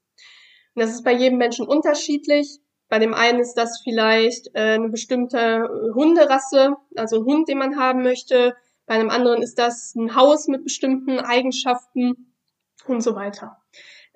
Und 0.73 0.81
das 0.81 0.91
ist 0.91 1.03
bei 1.03 1.13
jedem 1.13 1.37
Menschen 1.37 1.67
unterschiedlich. 1.67 2.59
Bei 2.89 2.99
dem 2.99 3.13
einen 3.13 3.39
ist 3.39 3.55
das 3.55 3.81
vielleicht 3.83 4.47
äh, 4.55 4.75
eine 4.75 4.89
bestimmte 4.89 5.67
Hunderasse, 5.93 6.77
also 6.95 7.17
ein 7.17 7.25
Hund, 7.25 7.49
den 7.49 7.57
man 7.57 7.77
haben 7.77 8.01
möchte. 8.01 8.55
Bei 8.85 8.95
einem 8.95 9.09
anderen 9.09 9.41
ist 9.41 9.59
das 9.59 9.93
ein 9.95 10.15
Haus 10.15 10.47
mit 10.47 10.63
bestimmten 10.63 11.19
Eigenschaften 11.19 12.33
und 12.87 13.01
so 13.01 13.15
weiter. 13.15 13.56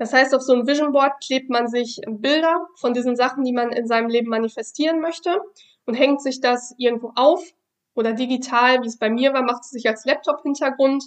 Das 0.01 0.13
heißt, 0.13 0.33
auf 0.33 0.41
so 0.41 0.53
einem 0.53 0.65
Vision 0.65 0.93
Board 0.93 1.13
klebt 1.23 1.51
man 1.51 1.67
sich 1.67 2.01
Bilder 2.07 2.67
von 2.79 2.95
diesen 2.95 3.15
Sachen, 3.15 3.43
die 3.43 3.53
man 3.53 3.71
in 3.71 3.85
seinem 3.85 4.09
Leben 4.09 4.29
manifestieren 4.29 4.99
möchte 4.99 5.39
und 5.85 5.93
hängt 5.93 6.23
sich 6.23 6.41
das 6.41 6.73
irgendwo 6.79 7.11
auf 7.15 7.43
oder 7.93 8.13
digital, 8.13 8.81
wie 8.81 8.87
es 8.87 8.97
bei 8.97 9.11
mir 9.11 9.31
war, 9.31 9.43
macht 9.43 9.61
es 9.61 9.69
sich 9.69 9.87
als 9.87 10.03
Laptop-Hintergrund 10.05 11.03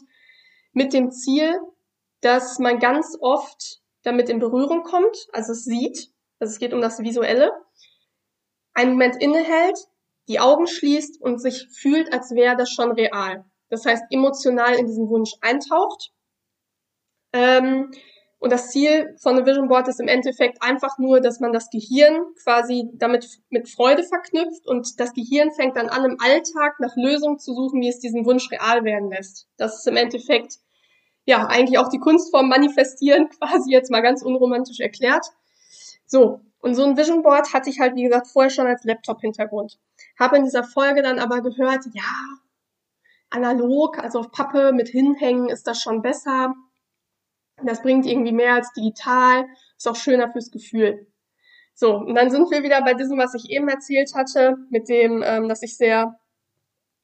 mit 0.74 0.92
dem 0.92 1.10
Ziel, 1.10 1.58
dass 2.20 2.60
man 2.60 2.78
ganz 2.78 3.18
oft 3.20 3.80
damit 4.04 4.28
in 4.28 4.38
Berührung 4.38 4.84
kommt, 4.84 5.26
also 5.32 5.50
es 5.50 5.64
sieht, 5.64 6.12
also 6.38 6.52
es 6.52 6.60
geht 6.60 6.72
um 6.72 6.80
das 6.80 7.00
Visuelle, 7.00 7.50
einen 8.74 8.92
Moment 8.92 9.20
innehält, 9.20 9.76
die 10.28 10.38
Augen 10.38 10.68
schließt 10.68 11.20
und 11.20 11.42
sich 11.42 11.66
fühlt, 11.76 12.12
als 12.12 12.30
wäre 12.30 12.56
das 12.56 12.70
schon 12.70 12.92
real. 12.92 13.44
Das 13.70 13.86
heißt, 13.86 14.04
emotional 14.10 14.76
in 14.76 14.86
diesen 14.86 15.08
Wunsch 15.08 15.32
eintaucht. 15.40 16.12
Ähm, 17.32 17.90
und 18.44 18.50
das 18.50 18.68
Ziel 18.68 19.16
von 19.22 19.36
einem 19.36 19.46
Vision 19.46 19.68
Board 19.68 19.88
ist 19.88 20.00
im 20.00 20.06
Endeffekt 20.06 20.62
einfach 20.62 20.98
nur, 20.98 21.22
dass 21.22 21.40
man 21.40 21.54
das 21.54 21.70
Gehirn 21.70 22.26
quasi 22.42 22.90
damit 22.92 23.26
mit 23.48 23.70
Freude 23.70 24.02
verknüpft 24.02 24.66
und 24.66 25.00
das 25.00 25.14
Gehirn 25.14 25.50
fängt 25.52 25.78
dann 25.78 25.88
an, 25.88 26.04
im 26.04 26.18
Alltag 26.22 26.78
nach 26.78 26.94
Lösungen 26.94 27.38
zu 27.38 27.54
suchen, 27.54 27.80
wie 27.80 27.88
es 27.88 28.00
diesen 28.00 28.26
Wunsch 28.26 28.50
real 28.50 28.84
werden 28.84 29.08
lässt. 29.08 29.48
Das 29.56 29.78
ist 29.78 29.88
im 29.88 29.96
Endeffekt 29.96 30.58
ja 31.24 31.46
eigentlich 31.46 31.78
auch 31.78 31.88
die 31.88 31.98
Kunstform 31.98 32.50
Manifestieren, 32.50 33.30
quasi 33.38 33.72
jetzt 33.72 33.90
mal 33.90 34.02
ganz 34.02 34.20
unromantisch 34.20 34.80
erklärt. 34.80 35.24
So, 36.04 36.42
und 36.58 36.74
so 36.74 36.84
ein 36.84 36.98
Vision 36.98 37.22
Board 37.22 37.54
hatte 37.54 37.70
ich 37.70 37.80
halt, 37.80 37.96
wie 37.96 38.02
gesagt, 38.02 38.26
vorher 38.26 38.50
schon 38.50 38.66
als 38.66 38.84
Laptop-Hintergrund. 38.84 39.78
Habe 40.20 40.36
in 40.36 40.44
dieser 40.44 40.64
Folge 40.64 41.00
dann 41.00 41.18
aber 41.18 41.40
gehört, 41.40 41.86
ja, 41.94 42.02
analog, 43.30 43.98
also 43.98 44.18
auf 44.18 44.32
Pappe 44.32 44.74
mit 44.74 44.88
hinhängen 44.90 45.48
ist 45.48 45.66
das 45.66 45.80
schon 45.80 46.02
besser. 46.02 46.54
Das 47.62 47.82
bringt 47.82 48.06
irgendwie 48.06 48.32
mehr 48.32 48.54
als 48.54 48.72
digital, 48.72 49.46
ist 49.76 49.88
auch 49.88 49.96
schöner 49.96 50.30
fürs 50.32 50.50
Gefühl. 50.50 51.06
So, 51.74 51.96
und 51.96 52.14
dann 52.14 52.30
sind 52.30 52.50
wir 52.50 52.62
wieder 52.62 52.82
bei 52.82 52.94
diesem, 52.94 53.18
was 53.18 53.34
ich 53.34 53.50
eben 53.50 53.68
erzählt 53.68 54.14
hatte, 54.14 54.56
mit 54.70 54.88
dem, 54.88 55.22
ähm, 55.24 55.48
dass 55.48 55.62
ich 55.62 55.76
sehr 55.76 56.18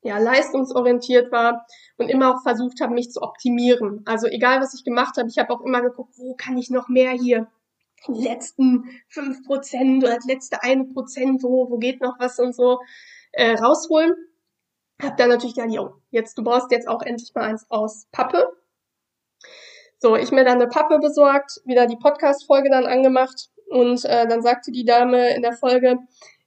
ja, 0.02 0.18
leistungsorientiert 0.18 1.30
war 1.30 1.66
und 1.98 2.08
immer 2.08 2.34
auch 2.34 2.42
versucht 2.42 2.80
habe, 2.80 2.94
mich 2.94 3.10
zu 3.10 3.20
optimieren. 3.20 4.02
Also 4.06 4.26
egal, 4.26 4.60
was 4.60 4.74
ich 4.74 4.84
gemacht 4.84 5.16
habe, 5.18 5.28
ich 5.28 5.38
habe 5.38 5.52
auch 5.52 5.60
immer 5.60 5.82
geguckt, 5.82 6.14
wo 6.16 6.34
kann 6.34 6.56
ich 6.56 6.70
noch 6.70 6.88
mehr 6.88 7.12
hier 7.12 7.48
die 8.08 8.22
letzten 8.22 8.84
fünf 9.08 9.44
Prozent 9.44 10.02
oder 10.02 10.14
das 10.14 10.24
letzte 10.24 10.62
eine 10.62 10.84
Prozent, 10.84 11.42
wo, 11.42 11.68
wo 11.70 11.78
geht 11.78 12.00
noch 12.00 12.18
was 12.18 12.38
und 12.38 12.54
so 12.54 12.78
äh, 13.32 13.52
rausholen. 13.52 14.14
Hab 15.02 15.16
dann 15.16 15.28
natürlich 15.28 15.54
gedacht, 15.54 15.72
jo, 15.72 15.94
jetzt, 16.10 16.38
du 16.38 16.44
brauchst 16.44 16.70
jetzt 16.70 16.88
auch 16.88 17.02
endlich 17.02 17.34
mal 17.34 17.44
eins 17.44 17.66
aus 17.68 18.06
Pappe. 18.12 18.48
So, 20.02 20.16
ich 20.16 20.30
mir 20.32 20.44
dann 20.44 20.54
eine 20.54 20.66
Pappe 20.66 20.98
besorgt, 20.98 21.60
wieder 21.66 21.86
die 21.86 21.98
Podcast-Folge 21.98 22.70
dann 22.70 22.86
angemacht 22.86 23.50
und 23.68 24.02
äh, 24.06 24.26
dann 24.26 24.40
sagte 24.40 24.72
die 24.72 24.86
Dame 24.86 25.34
in 25.34 25.42
der 25.42 25.52
Folge, 25.52 25.98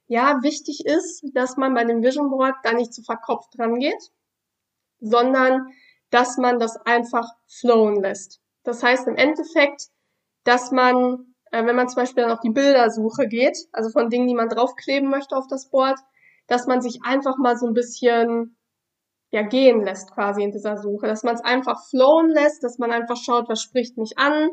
ja, 0.08 0.40
wichtig 0.42 0.84
ist, 0.84 1.24
dass 1.34 1.56
man 1.56 1.72
bei 1.72 1.84
dem 1.84 2.02
Vision 2.02 2.30
Board 2.30 2.56
da 2.64 2.72
nicht 2.72 2.92
zu 2.92 3.04
verkopft 3.04 3.56
dran 3.56 3.78
geht, 3.78 4.10
sondern 4.98 5.68
dass 6.10 6.36
man 6.36 6.58
das 6.58 6.76
einfach 6.84 7.28
flowen 7.46 8.02
lässt. 8.02 8.40
Das 8.64 8.82
heißt 8.82 9.06
im 9.06 9.14
Endeffekt, 9.14 9.86
dass 10.42 10.72
man, 10.72 11.32
äh, 11.52 11.64
wenn 11.64 11.76
man 11.76 11.88
zum 11.88 12.02
Beispiel 12.02 12.24
dann 12.24 12.32
auf 12.32 12.40
die 12.40 12.50
Bildersuche 12.50 13.28
geht, 13.28 13.56
also 13.70 13.88
von 13.90 14.10
Dingen, 14.10 14.26
die 14.26 14.34
man 14.34 14.48
draufkleben 14.48 15.08
möchte 15.08 15.36
auf 15.36 15.46
das 15.46 15.70
Board, 15.70 16.00
dass 16.48 16.66
man 16.66 16.82
sich 16.82 17.04
einfach 17.04 17.36
mal 17.38 17.56
so 17.56 17.68
ein 17.68 17.74
bisschen 17.74 18.56
ja 19.34 19.42
gehen 19.42 19.84
lässt 19.84 20.12
quasi 20.12 20.42
in 20.42 20.52
dieser 20.52 20.78
Suche, 20.78 21.06
dass 21.06 21.24
man 21.24 21.34
es 21.34 21.44
einfach 21.44 21.84
flowen 21.88 22.30
lässt, 22.30 22.62
dass 22.62 22.78
man 22.78 22.92
einfach 22.92 23.16
schaut, 23.16 23.48
was 23.48 23.60
spricht 23.60 23.98
mich 23.98 24.16
an, 24.16 24.48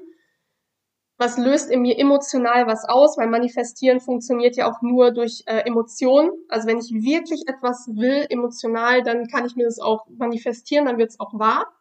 was 1.17 1.37
löst 1.37 1.69
in 1.69 1.83
mir 1.83 1.99
emotional 1.99 2.65
was 2.65 2.83
aus, 2.89 3.15
weil 3.17 3.27
manifestieren 3.27 3.99
funktioniert 3.99 4.55
ja 4.55 4.69
auch 4.69 4.81
nur 4.81 5.11
durch 5.11 5.43
äh, 5.45 5.59
Emotionen. 5.67 6.31
Also 6.49 6.67
wenn 6.67 6.79
ich 6.79 6.91
wirklich 6.91 7.43
etwas 7.47 7.87
will, 7.93 8.25
emotional, 8.29 9.03
dann 9.03 9.27
kann 9.27 9.45
ich 9.45 9.55
mir 9.55 9.65
das 9.65 9.79
auch 9.79 10.07
manifestieren, 10.17 10.85
dann 10.85 10.97
wird 10.97 11.11
es 11.11 11.19
auch 11.19 11.37
wahr. 11.37 11.71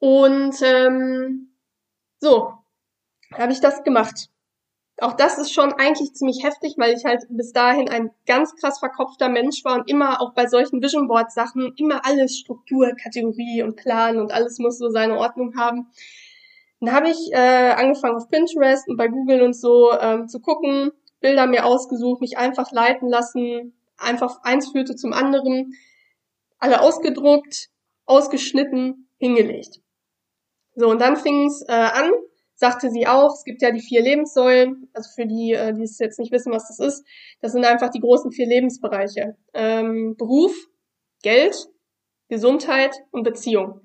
Und 0.00 0.60
ähm, 0.62 1.56
so, 2.18 2.52
habe 3.32 3.52
ich 3.52 3.60
das 3.60 3.82
gemacht. 3.84 4.28
Auch 4.98 5.14
das 5.14 5.38
ist 5.38 5.52
schon 5.52 5.72
eigentlich 5.72 6.14
ziemlich 6.14 6.44
heftig, 6.44 6.74
weil 6.78 6.94
ich 6.94 7.04
halt 7.04 7.24
bis 7.28 7.52
dahin 7.52 7.88
ein 7.88 8.12
ganz 8.26 8.54
krass 8.54 8.78
verkopfter 8.78 9.28
Mensch 9.28 9.64
war 9.64 9.74
und 9.74 9.90
immer 9.90 10.20
auch 10.20 10.34
bei 10.34 10.46
solchen 10.46 10.80
Vision 10.80 11.08
Board 11.08 11.32
Sachen 11.32 11.72
immer 11.76 12.06
alles 12.06 12.38
Struktur, 12.38 12.92
Kategorie 13.02 13.62
und 13.64 13.74
Plan 13.74 14.18
und 14.18 14.32
alles 14.32 14.58
muss 14.60 14.78
so 14.78 14.90
seine 14.90 15.18
Ordnung 15.18 15.56
haben. 15.56 15.88
Dann 16.80 16.94
habe 16.94 17.08
ich 17.08 17.32
äh, 17.32 17.72
angefangen 17.72 18.16
auf 18.16 18.28
Pinterest 18.28 18.88
und 18.88 18.96
bei 18.96 19.08
Google 19.08 19.42
und 19.42 19.54
so 19.54 19.90
ähm, 19.98 20.28
zu 20.28 20.40
gucken, 20.40 20.92
Bilder 21.20 21.46
mir 21.46 21.64
ausgesucht, 21.64 22.20
mich 22.20 22.38
einfach 22.38 22.70
leiten 22.70 23.08
lassen, 23.08 23.74
einfach 23.96 24.42
eins 24.42 24.70
führte 24.70 24.94
zum 24.94 25.12
anderen, 25.12 25.74
alle 26.58 26.82
ausgedruckt, 26.82 27.70
ausgeschnitten, 28.04 29.08
hingelegt. 29.18 29.80
So, 30.76 30.88
und 30.88 31.00
dann 31.00 31.16
fing 31.16 31.46
es 31.46 31.62
äh, 31.68 31.72
an, 31.72 32.12
sagte 32.54 32.90
sie 32.90 33.06
auch, 33.06 33.32
es 33.34 33.44
gibt 33.44 33.62
ja 33.62 33.70
die 33.70 33.80
vier 33.80 34.02
Lebenssäulen, 34.02 34.88
also 34.92 35.10
für 35.14 35.26
die, 35.26 35.52
äh, 35.52 35.72
die 35.72 35.82
es 35.82 35.98
jetzt 35.98 36.18
nicht 36.18 36.32
wissen, 36.32 36.52
was 36.52 36.68
das 36.68 36.78
ist, 36.78 37.04
das 37.40 37.52
sind 37.52 37.64
einfach 37.64 37.90
die 37.90 38.00
großen 38.00 38.30
vier 38.30 38.46
Lebensbereiche. 38.46 39.36
Ähm, 39.52 40.14
Beruf, 40.16 40.54
Geld, 41.22 41.56
Gesundheit 42.28 42.94
und 43.10 43.24
Beziehung 43.24 43.80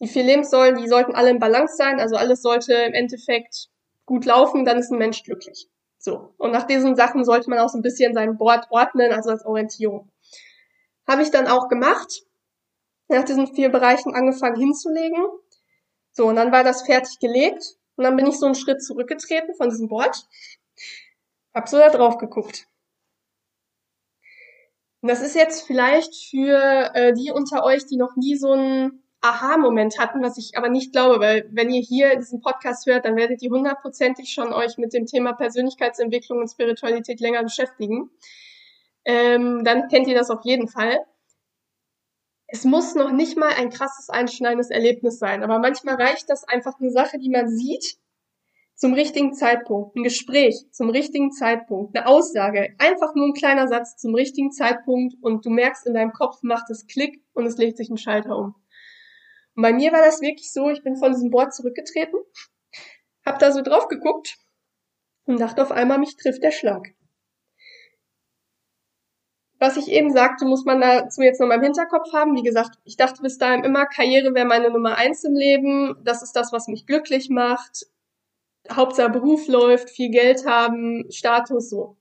die 0.00 0.08
vier 0.08 0.22
Lebenssäulen, 0.22 0.76
die 0.76 0.88
sollten 0.88 1.14
alle 1.14 1.30
im 1.30 1.38
Balance 1.38 1.76
sein, 1.76 2.00
also 2.00 2.16
alles 2.16 2.42
sollte 2.42 2.72
im 2.72 2.94
Endeffekt 2.94 3.68
gut 4.06 4.24
laufen, 4.24 4.64
dann 4.64 4.78
ist 4.78 4.90
ein 4.92 4.98
Mensch 4.98 5.22
glücklich. 5.24 5.68
So. 5.98 6.34
Und 6.38 6.52
nach 6.52 6.64
diesen 6.64 6.94
Sachen 6.94 7.24
sollte 7.24 7.50
man 7.50 7.58
auch 7.58 7.68
so 7.68 7.78
ein 7.78 7.82
bisschen 7.82 8.14
sein 8.14 8.36
Board 8.38 8.66
ordnen, 8.70 9.12
also 9.12 9.30
als 9.30 9.44
Orientierung. 9.44 10.10
Habe 11.06 11.22
ich 11.22 11.30
dann 11.30 11.48
auch 11.48 11.68
gemacht. 11.68 12.22
Nach 13.08 13.24
diesen 13.24 13.46
vier 13.54 13.70
Bereichen 13.70 14.14
angefangen 14.14 14.56
hinzulegen. 14.56 15.24
So, 16.18 16.26
und 16.26 16.34
dann 16.34 16.50
war 16.50 16.64
das 16.64 16.82
fertig 16.82 17.20
gelegt. 17.20 17.76
Und 17.94 18.02
dann 18.02 18.16
bin 18.16 18.26
ich 18.26 18.40
so 18.40 18.46
einen 18.46 18.56
Schritt 18.56 18.82
zurückgetreten 18.82 19.54
von 19.54 19.70
diesem 19.70 19.86
Board. 19.86 20.26
Hab 21.54 21.68
so 21.68 21.78
da 21.78 21.90
drauf 21.90 22.18
geguckt. 22.18 22.66
Und 25.00 25.10
das 25.10 25.22
ist 25.22 25.36
jetzt 25.36 25.64
vielleicht 25.64 26.12
für 26.28 26.90
äh, 26.92 27.12
die 27.12 27.30
unter 27.30 27.62
euch, 27.62 27.86
die 27.86 27.96
noch 27.96 28.16
nie 28.16 28.34
so 28.34 28.52
ein 28.52 29.04
Aha-Moment 29.20 30.00
hatten, 30.00 30.20
was 30.20 30.38
ich 30.38 30.58
aber 30.58 30.68
nicht 30.68 30.90
glaube, 30.90 31.20
weil 31.20 31.48
wenn 31.52 31.70
ihr 31.70 31.82
hier 31.82 32.16
diesen 32.16 32.40
Podcast 32.40 32.86
hört, 32.86 33.04
dann 33.04 33.14
werdet 33.14 33.40
ihr 33.40 33.50
hundertprozentig 33.50 34.32
schon 34.32 34.52
euch 34.52 34.76
mit 34.76 34.92
dem 34.94 35.06
Thema 35.06 35.34
Persönlichkeitsentwicklung 35.34 36.40
und 36.40 36.48
Spiritualität 36.48 37.20
länger 37.20 37.44
beschäftigen. 37.44 38.10
Ähm, 39.04 39.62
dann 39.62 39.86
kennt 39.86 40.08
ihr 40.08 40.16
das 40.16 40.30
auf 40.30 40.44
jeden 40.44 40.66
Fall. 40.66 40.98
Es 42.50 42.64
muss 42.64 42.94
noch 42.94 43.12
nicht 43.12 43.36
mal 43.36 43.52
ein 43.52 43.68
krasses, 43.68 44.08
einschneidendes 44.08 44.70
Erlebnis 44.70 45.18
sein, 45.18 45.42
aber 45.42 45.58
manchmal 45.58 45.96
reicht 45.96 46.30
das 46.30 46.44
einfach 46.44 46.80
eine 46.80 46.90
Sache, 46.90 47.18
die 47.18 47.28
man 47.28 47.48
sieht, 47.48 47.98
zum 48.74 48.94
richtigen 48.94 49.34
Zeitpunkt, 49.34 49.96
ein 49.96 50.02
Gespräch 50.02 50.64
zum 50.70 50.88
richtigen 50.88 51.30
Zeitpunkt, 51.30 51.96
eine 51.96 52.06
Aussage, 52.06 52.74
einfach 52.78 53.14
nur 53.14 53.26
ein 53.26 53.34
kleiner 53.34 53.68
Satz 53.68 53.96
zum 53.96 54.14
richtigen 54.14 54.50
Zeitpunkt 54.50 55.14
und 55.20 55.44
du 55.44 55.50
merkst 55.50 55.86
in 55.86 55.94
deinem 55.94 56.12
Kopf 56.12 56.42
macht 56.42 56.70
es 56.70 56.86
Klick 56.86 57.22
und 57.34 57.44
es 57.44 57.58
legt 57.58 57.76
sich 57.76 57.90
ein 57.90 57.98
Schalter 57.98 58.36
um. 58.36 58.54
Und 59.56 59.62
bei 59.62 59.72
mir 59.72 59.92
war 59.92 60.00
das 60.00 60.22
wirklich 60.22 60.52
so, 60.52 60.70
ich 60.70 60.82
bin 60.82 60.96
von 60.96 61.12
diesem 61.12 61.30
Board 61.30 61.52
zurückgetreten, 61.52 62.18
hab 63.26 63.40
da 63.40 63.52
so 63.52 63.60
drauf 63.60 63.88
geguckt 63.88 64.38
und 65.24 65.38
dachte 65.38 65.60
auf 65.60 65.72
einmal, 65.72 65.98
mich 65.98 66.16
trifft 66.16 66.42
der 66.42 66.52
Schlag. 66.52 66.94
Was 69.58 69.76
ich 69.76 69.88
eben 69.88 70.10
sagte, 70.12 70.44
muss 70.44 70.64
man 70.64 70.80
dazu 70.80 71.20
jetzt 71.20 71.40
noch 71.40 71.48
mal 71.48 71.56
im 71.56 71.62
Hinterkopf 71.62 72.12
haben. 72.12 72.36
Wie 72.36 72.42
gesagt, 72.42 72.78
ich 72.84 72.96
dachte 72.96 73.22
bis 73.22 73.38
dahin 73.38 73.64
immer, 73.64 73.86
Karriere 73.86 74.32
wäre 74.34 74.46
meine 74.46 74.70
Nummer 74.70 74.96
eins 74.96 75.24
im 75.24 75.34
Leben. 75.34 75.96
Das 76.04 76.22
ist 76.22 76.36
das, 76.36 76.52
was 76.52 76.68
mich 76.68 76.86
glücklich 76.86 77.28
macht. 77.28 77.86
Hauptsache 78.70 79.10
Beruf 79.10 79.48
läuft, 79.48 79.90
viel 79.90 80.10
Geld 80.10 80.46
haben, 80.46 81.06
Status 81.10 81.70
so. 81.70 81.96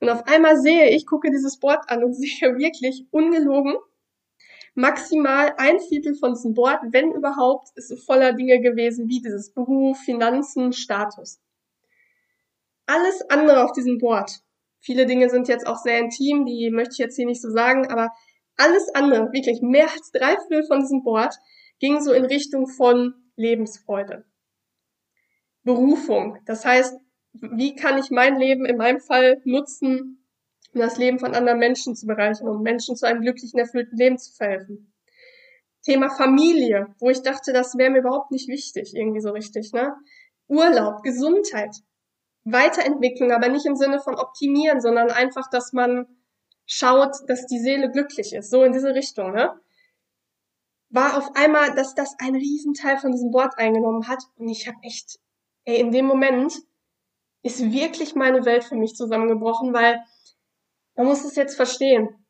Und 0.00 0.08
auf 0.08 0.26
einmal 0.26 0.58
sehe 0.58 0.90
ich, 0.90 1.06
gucke 1.06 1.30
dieses 1.30 1.58
Board 1.58 1.88
an 1.88 2.04
und 2.04 2.14
sehe 2.14 2.56
wirklich 2.56 3.06
ungelogen, 3.10 3.76
maximal 4.74 5.54
ein 5.56 5.80
Viertel 5.80 6.14
von 6.14 6.34
diesem 6.34 6.54
Board, 6.54 6.80
wenn 6.90 7.12
überhaupt, 7.12 7.68
ist 7.76 7.92
voller 8.04 8.32
Dinge 8.32 8.60
gewesen 8.60 9.08
wie 9.08 9.20
dieses 9.20 9.52
Beruf, 9.52 9.98
Finanzen, 9.98 10.72
Status. 10.72 11.40
Alles 12.86 13.28
andere 13.30 13.64
auf 13.64 13.72
diesem 13.72 13.98
Board. 13.98 14.40
Viele 14.86 15.04
Dinge 15.04 15.28
sind 15.28 15.48
jetzt 15.48 15.66
auch 15.66 15.78
sehr 15.78 15.98
intim, 15.98 16.46
die 16.46 16.70
möchte 16.70 16.92
ich 16.92 16.98
jetzt 16.98 17.16
hier 17.16 17.26
nicht 17.26 17.42
so 17.42 17.50
sagen, 17.50 17.88
aber 17.88 18.12
alles 18.56 18.88
andere, 18.94 19.32
wirklich 19.32 19.60
mehr 19.60 19.90
als 19.90 20.12
drei 20.12 20.36
Viertel 20.46 20.64
von 20.64 20.78
diesem 20.78 21.02
Board, 21.02 21.34
ging 21.80 22.00
so 22.00 22.12
in 22.12 22.24
Richtung 22.24 22.68
von 22.68 23.12
Lebensfreude. 23.34 24.24
Berufung. 25.64 26.38
Das 26.46 26.64
heißt, 26.64 26.96
wie 27.32 27.74
kann 27.74 27.98
ich 27.98 28.12
mein 28.12 28.38
Leben 28.38 28.64
in 28.64 28.76
meinem 28.76 29.00
Fall 29.00 29.42
nutzen, 29.44 30.24
um 30.72 30.80
das 30.80 30.98
Leben 30.98 31.18
von 31.18 31.34
anderen 31.34 31.58
Menschen 31.58 31.96
zu 31.96 32.06
bereichern, 32.06 32.46
um 32.46 32.62
Menschen 32.62 32.94
zu 32.94 33.06
einem 33.06 33.22
glücklichen, 33.22 33.58
erfüllten 33.58 33.96
Leben 33.96 34.18
zu 34.18 34.32
verhelfen. 34.34 34.94
Thema 35.82 36.10
Familie, 36.10 36.94
wo 37.00 37.10
ich 37.10 37.22
dachte, 37.22 37.52
das 37.52 37.76
wäre 37.76 37.90
mir 37.90 37.98
überhaupt 37.98 38.30
nicht 38.30 38.46
wichtig, 38.46 38.94
irgendwie 38.94 39.20
so 39.20 39.30
richtig, 39.30 39.72
ne? 39.72 39.96
Urlaub, 40.46 41.02
Gesundheit, 41.02 41.74
Weiterentwicklung, 42.46 43.32
aber 43.32 43.48
nicht 43.48 43.66
im 43.66 43.76
Sinne 43.76 44.00
von 44.00 44.14
optimieren, 44.14 44.80
sondern 44.80 45.10
einfach, 45.10 45.50
dass 45.50 45.72
man 45.72 46.06
schaut, 46.64 47.16
dass 47.28 47.46
die 47.46 47.58
Seele 47.58 47.90
glücklich 47.90 48.32
ist, 48.32 48.50
so 48.50 48.62
in 48.62 48.72
diese 48.72 48.94
Richtung, 48.94 49.32
ne? 49.32 49.52
War 50.88 51.18
auf 51.18 51.34
einmal, 51.34 51.74
dass 51.74 51.94
das 51.94 52.14
ein 52.18 52.36
Riesenteil 52.36 52.98
von 52.98 53.10
diesem 53.10 53.32
Wort 53.32 53.58
eingenommen 53.58 54.06
hat 54.06 54.22
und 54.36 54.48
ich 54.48 54.68
habe 54.68 54.76
echt, 54.82 55.18
ey, 55.64 55.80
in 55.80 55.90
dem 55.90 56.06
Moment 56.06 56.54
ist 57.42 57.72
wirklich 57.72 58.14
meine 58.14 58.44
Welt 58.44 58.64
für 58.64 58.76
mich 58.76 58.94
zusammengebrochen, 58.94 59.72
weil 59.74 60.00
man 60.94 61.06
muss 61.06 61.24
es 61.24 61.34
jetzt 61.34 61.56
verstehen. 61.56 62.26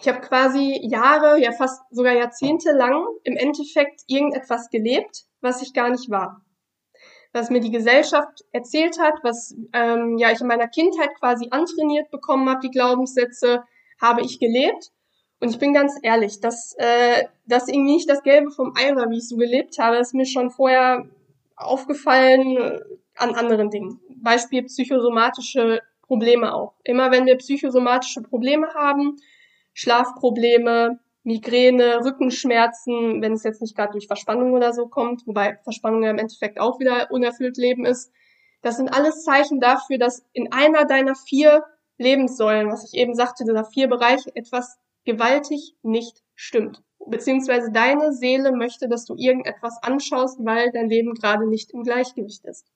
Ich 0.00 0.08
habe 0.08 0.20
quasi 0.20 0.78
Jahre, 0.88 1.40
ja 1.40 1.50
fast 1.50 1.82
sogar 1.90 2.14
Jahrzehnte 2.14 2.70
lang 2.70 3.04
im 3.24 3.36
Endeffekt 3.36 4.02
irgendetwas 4.06 4.70
gelebt, 4.70 5.24
was 5.40 5.62
ich 5.62 5.74
gar 5.74 5.90
nicht 5.90 6.08
war. 6.08 6.44
Was 7.32 7.50
mir 7.50 7.60
die 7.60 7.70
Gesellschaft 7.70 8.44
erzählt 8.52 8.98
hat, 8.98 9.14
was 9.22 9.54
ähm, 9.72 10.18
ja 10.18 10.32
ich 10.32 10.40
in 10.40 10.48
meiner 10.48 10.68
Kindheit 10.68 11.10
quasi 11.18 11.48
antrainiert 11.50 12.10
bekommen 12.10 12.48
habe, 12.48 12.60
die 12.60 12.70
Glaubenssätze, 12.70 13.62
habe 14.00 14.22
ich 14.22 14.40
gelebt. 14.40 14.90
Und 15.40 15.50
ich 15.50 15.58
bin 15.58 15.72
ganz 15.72 15.98
ehrlich, 16.02 16.40
dass 16.40 16.74
äh, 16.78 17.24
das 17.46 17.68
irgendwie 17.68 17.94
nicht 17.94 18.10
das 18.10 18.22
Gelbe 18.22 18.50
vom 18.50 18.74
Ei 18.76 18.94
war, 18.94 19.08
wie 19.10 19.18
ich 19.18 19.28
so 19.28 19.36
gelebt 19.36 19.78
habe, 19.78 19.96
ist 19.96 20.14
mir 20.14 20.26
schon 20.26 20.50
vorher 20.50 21.08
aufgefallen 21.56 22.56
äh, 22.56 22.80
an 23.16 23.34
anderen 23.34 23.70
Dingen. 23.70 24.00
Beispiel 24.16 24.64
psychosomatische 24.64 25.80
Probleme 26.02 26.54
auch. 26.54 26.74
Immer 26.84 27.10
wenn 27.10 27.26
wir 27.26 27.36
psychosomatische 27.36 28.22
Probleme 28.22 28.68
haben, 28.74 29.16
Schlafprobleme, 29.72 30.98
Migräne, 31.22 32.04
Rückenschmerzen, 32.04 33.20
wenn 33.20 33.32
es 33.32 33.44
jetzt 33.44 33.60
nicht 33.60 33.76
gerade 33.76 33.92
durch 33.92 34.06
Verspannung 34.06 34.52
oder 34.52 34.72
so 34.72 34.86
kommt, 34.88 35.26
wobei 35.26 35.58
Verspannung 35.64 36.02
ja 36.02 36.10
im 36.10 36.18
Endeffekt 36.18 36.58
auch 36.58 36.80
wieder 36.80 37.10
unerfüllt 37.10 37.56
Leben 37.56 37.84
ist. 37.84 38.10
Das 38.62 38.76
sind 38.76 38.88
alles 38.88 39.24
Zeichen 39.24 39.60
dafür, 39.60 39.98
dass 39.98 40.24
in 40.32 40.52
einer 40.52 40.86
deiner 40.86 41.14
vier 41.14 41.64
Lebenssäulen, 41.98 42.70
was 42.70 42.90
ich 42.90 42.98
eben 42.98 43.14
sagte, 43.14 43.44
dieser 43.44 43.64
vier 43.64 43.88
Bereiche, 43.88 44.34
etwas 44.34 44.78
gewaltig 45.04 45.76
nicht 45.82 46.22
stimmt. 46.34 46.82
Beziehungsweise 47.06 47.70
deine 47.70 48.12
Seele 48.12 48.52
möchte, 48.52 48.88
dass 48.88 49.04
du 49.06 49.14
irgendetwas 49.16 49.82
anschaust, 49.82 50.38
weil 50.44 50.70
dein 50.72 50.88
Leben 50.88 51.14
gerade 51.14 51.46
nicht 51.46 51.72
im 51.72 51.82
Gleichgewicht 51.82 52.44
ist. 52.44 52.66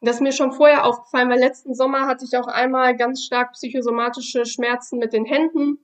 Das 0.00 0.16
ist 0.16 0.22
mir 0.22 0.32
schon 0.32 0.52
vorher 0.52 0.84
aufgefallen, 0.84 1.28
weil 1.28 1.40
letzten 1.40 1.74
Sommer 1.74 2.06
hatte 2.06 2.24
ich 2.24 2.36
auch 2.36 2.46
einmal 2.46 2.96
ganz 2.96 3.24
stark 3.24 3.52
psychosomatische 3.52 4.46
Schmerzen 4.46 4.98
mit 4.98 5.12
den 5.12 5.24
Händen. 5.24 5.78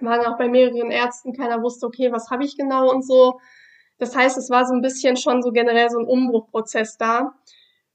Waren 0.00 0.26
auch 0.26 0.36
bei 0.38 0.48
mehreren 0.48 0.90
Ärzten, 0.90 1.32
keiner 1.32 1.62
wusste, 1.62 1.86
okay, 1.86 2.12
was 2.12 2.30
habe 2.30 2.44
ich 2.44 2.56
genau 2.56 2.90
und 2.90 3.06
so. 3.06 3.40
Das 3.98 4.16
heißt, 4.16 4.36
es 4.36 4.50
war 4.50 4.66
so 4.66 4.74
ein 4.74 4.82
bisschen 4.82 5.16
schon 5.16 5.42
so 5.42 5.52
generell 5.52 5.88
so 5.90 5.98
ein 5.98 6.06
Umbruchprozess 6.06 6.98
da. 6.98 7.34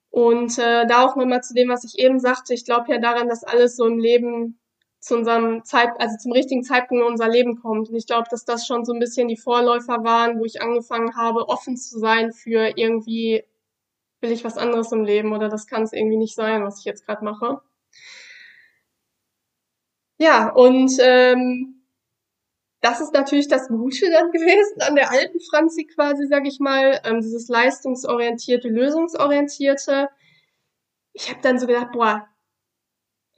Und 0.10 0.58
äh, 0.58 0.88
da 0.88 1.06
auch 1.06 1.16
nochmal 1.16 1.44
zu 1.44 1.54
dem, 1.54 1.70
was 1.70 1.84
ich 1.84 2.00
eben 2.00 2.20
sagte, 2.20 2.54
ich 2.54 2.66
glaube 2.66 2.92
ja 2.92 3.00
daran, 3.00 3.28
dass 3.28 3.44
alles 3.44 3.76
so 3.76 3.86
im 3.86 4.00
Leben 4.00 4.60
zu 5.00 5.16
unserem 5.16 5.64
Zeit, 5.64 5.90
also 6.00 6.18
zum 6.18 6.32
richtigen 6.32 6.64
Zeitpunkt 6.64 7.04
in 7.04 7.12
unser 7.12 7.30
Leben 7.30 7.60
kommt. 7.62 7.90
Und 7.90 7.96
ich 7.96 8.08
glaube, 8.08 8.28
dass 8.32 8.44
das 8.46 8.66
schon 8.66 8.86
so 8.86 8.94
ein 8.94 9.00
bisschen 9.00 9.28
die 9.28 9.38
Vorläufer 9.38 10.04
waren, 10.04 10.40
wo 10.40 10.46
ich 10.46 10.62
angefangen 10.62 11.16
habe, 11.16 11.48
offen 11.48 11.78
zu 11.78 12.00
sein 12.00 12.32
für 12.34 12.78
irgendwie 12.78 13.44
will 14.22 14.32
ich 14.32 14.44
was 14.44 14.58
anderes 14.58 14.92
im 14.92 15.04
Leben 15.04 15.34
oder 15.34 15.50
das 15.50 15.68
kann 15.68 15.84
es 15.84 15.94
irgendwie 15.94 16.18
nicht 16.18 16.36
sein, 16.36 16.64
was 16.64 16.80
ich 16.80 16.86
jetzt 16.86 17.06
gerade 17.06 17.24
mache. 17.24 17.62
Ja, 20.18 20.50
und 20.50 20.92
ähm, 21.00 21.79
das 22.82 23.02
ist 23.02 23.14
natürlich 23.14 23.48
das 23.48 23.68
Gute 23.68 24.10
dann 24.12 24.32
gewesen 24.32 24.82
an 24.82 24.96
der 24.96 25.12
alten 25.12 25.40
Franzi 25.40 25.86
quasi, 25.86 26.28
sag 26.28 26.48
ich 26.48 26.60
mal, 26.60 27.00
ähm, 27.04 27.22
dieses 27.22 27.48
leistungsorientierte, 27.48 28.70
lösungsorientierte. 28.70 30.10
Ich 31.14 31.30
habe 31.30 31.42
dann 31.42 31.60
so 31.60 31.68
gedacht, 31.68 31.92
boah, 31.92 32.28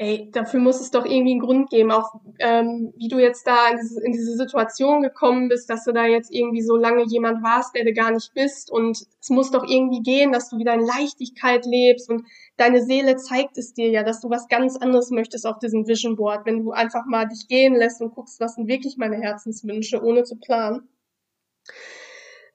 ey, 0.02 0.32
dafür 0.32 0.60
muss 0.60 0.82
es 0.82 0.90
doch 0.90 1.06
irgendwie 1.06 1.34
einen 1.34 1.42
Grund 1.42 1.70
geben, 1.70 1.92
auch 1.92 2.10
ähm, 2.40 2.92
wie 2.98 3.08
du 3.08 3.20
jetzt 3.20 3.46
da 3.46 3.70
in 3.70 4.12
diese, 4.12 4.36
Situation 4.36 5.04
gekommen 5.04 5.48
bist, 5.48 5.70
dass 5.70 5.84
du 5.84 5.92
da 5.92 6.08
jetzt 6.08 6.34
irgendwie 6.34 6.64
so 6.64 6.76
lange 6.76 7.04
jemand 7.06 7.44
warst, 7.44 7.76
der 7.76 7.86
du 7.86 7.94
gar 7.94 8.10
nicht 8.10 8.34
bist 8.34 8.72
und 8.72 8.98
es 9.20 9.30
muss 9.30 9.52
doch 9.52 9.64
irgendwie 9.64 10.02
gehen, 10.02 10.32
dass 10.32 10.50
du 10.50 10.58
wieder 10.58 10.74
in 10.74 10.80
Leichtigkeit 10.80 11.68
lebst 11.68 12.10
und 12.10 12.26
deine 12.58 12.84
Seele 12.84 13.16
zeigt 13.18 13.60
es 13.60 13.74
dir 13.74 13.92
ja, 13.92 14.02
dass 14.02 14.22
du 14.22 14.32
was 14.32 14.48
ganz 14.48 14.76
anderes 14.76 15.12
möchtest 15.12 15.46
auf 15.46 15.60
diesem 15.60 15.88
Vision 15.88 16.16
Board, 16.16 16.48
wenn 16.48 16.64
du 16.64 16.72
einfach 16.72 17.06
mal 17.06 17.28
dich 17.28 17.48
gehen 17.48 17.76
lässt 17.76 18.02
und 18.02 18.16
guckst, 18.16 18.40
was 18.40 18.56
sind 18.56 18.68
wirklich 18.68 18.98
meine 18.98 19.18
Herzenswünsche, 19.18 20.02
ohne 20.02 20.24
zu 20.24 20.38
planen. 20.38 20.90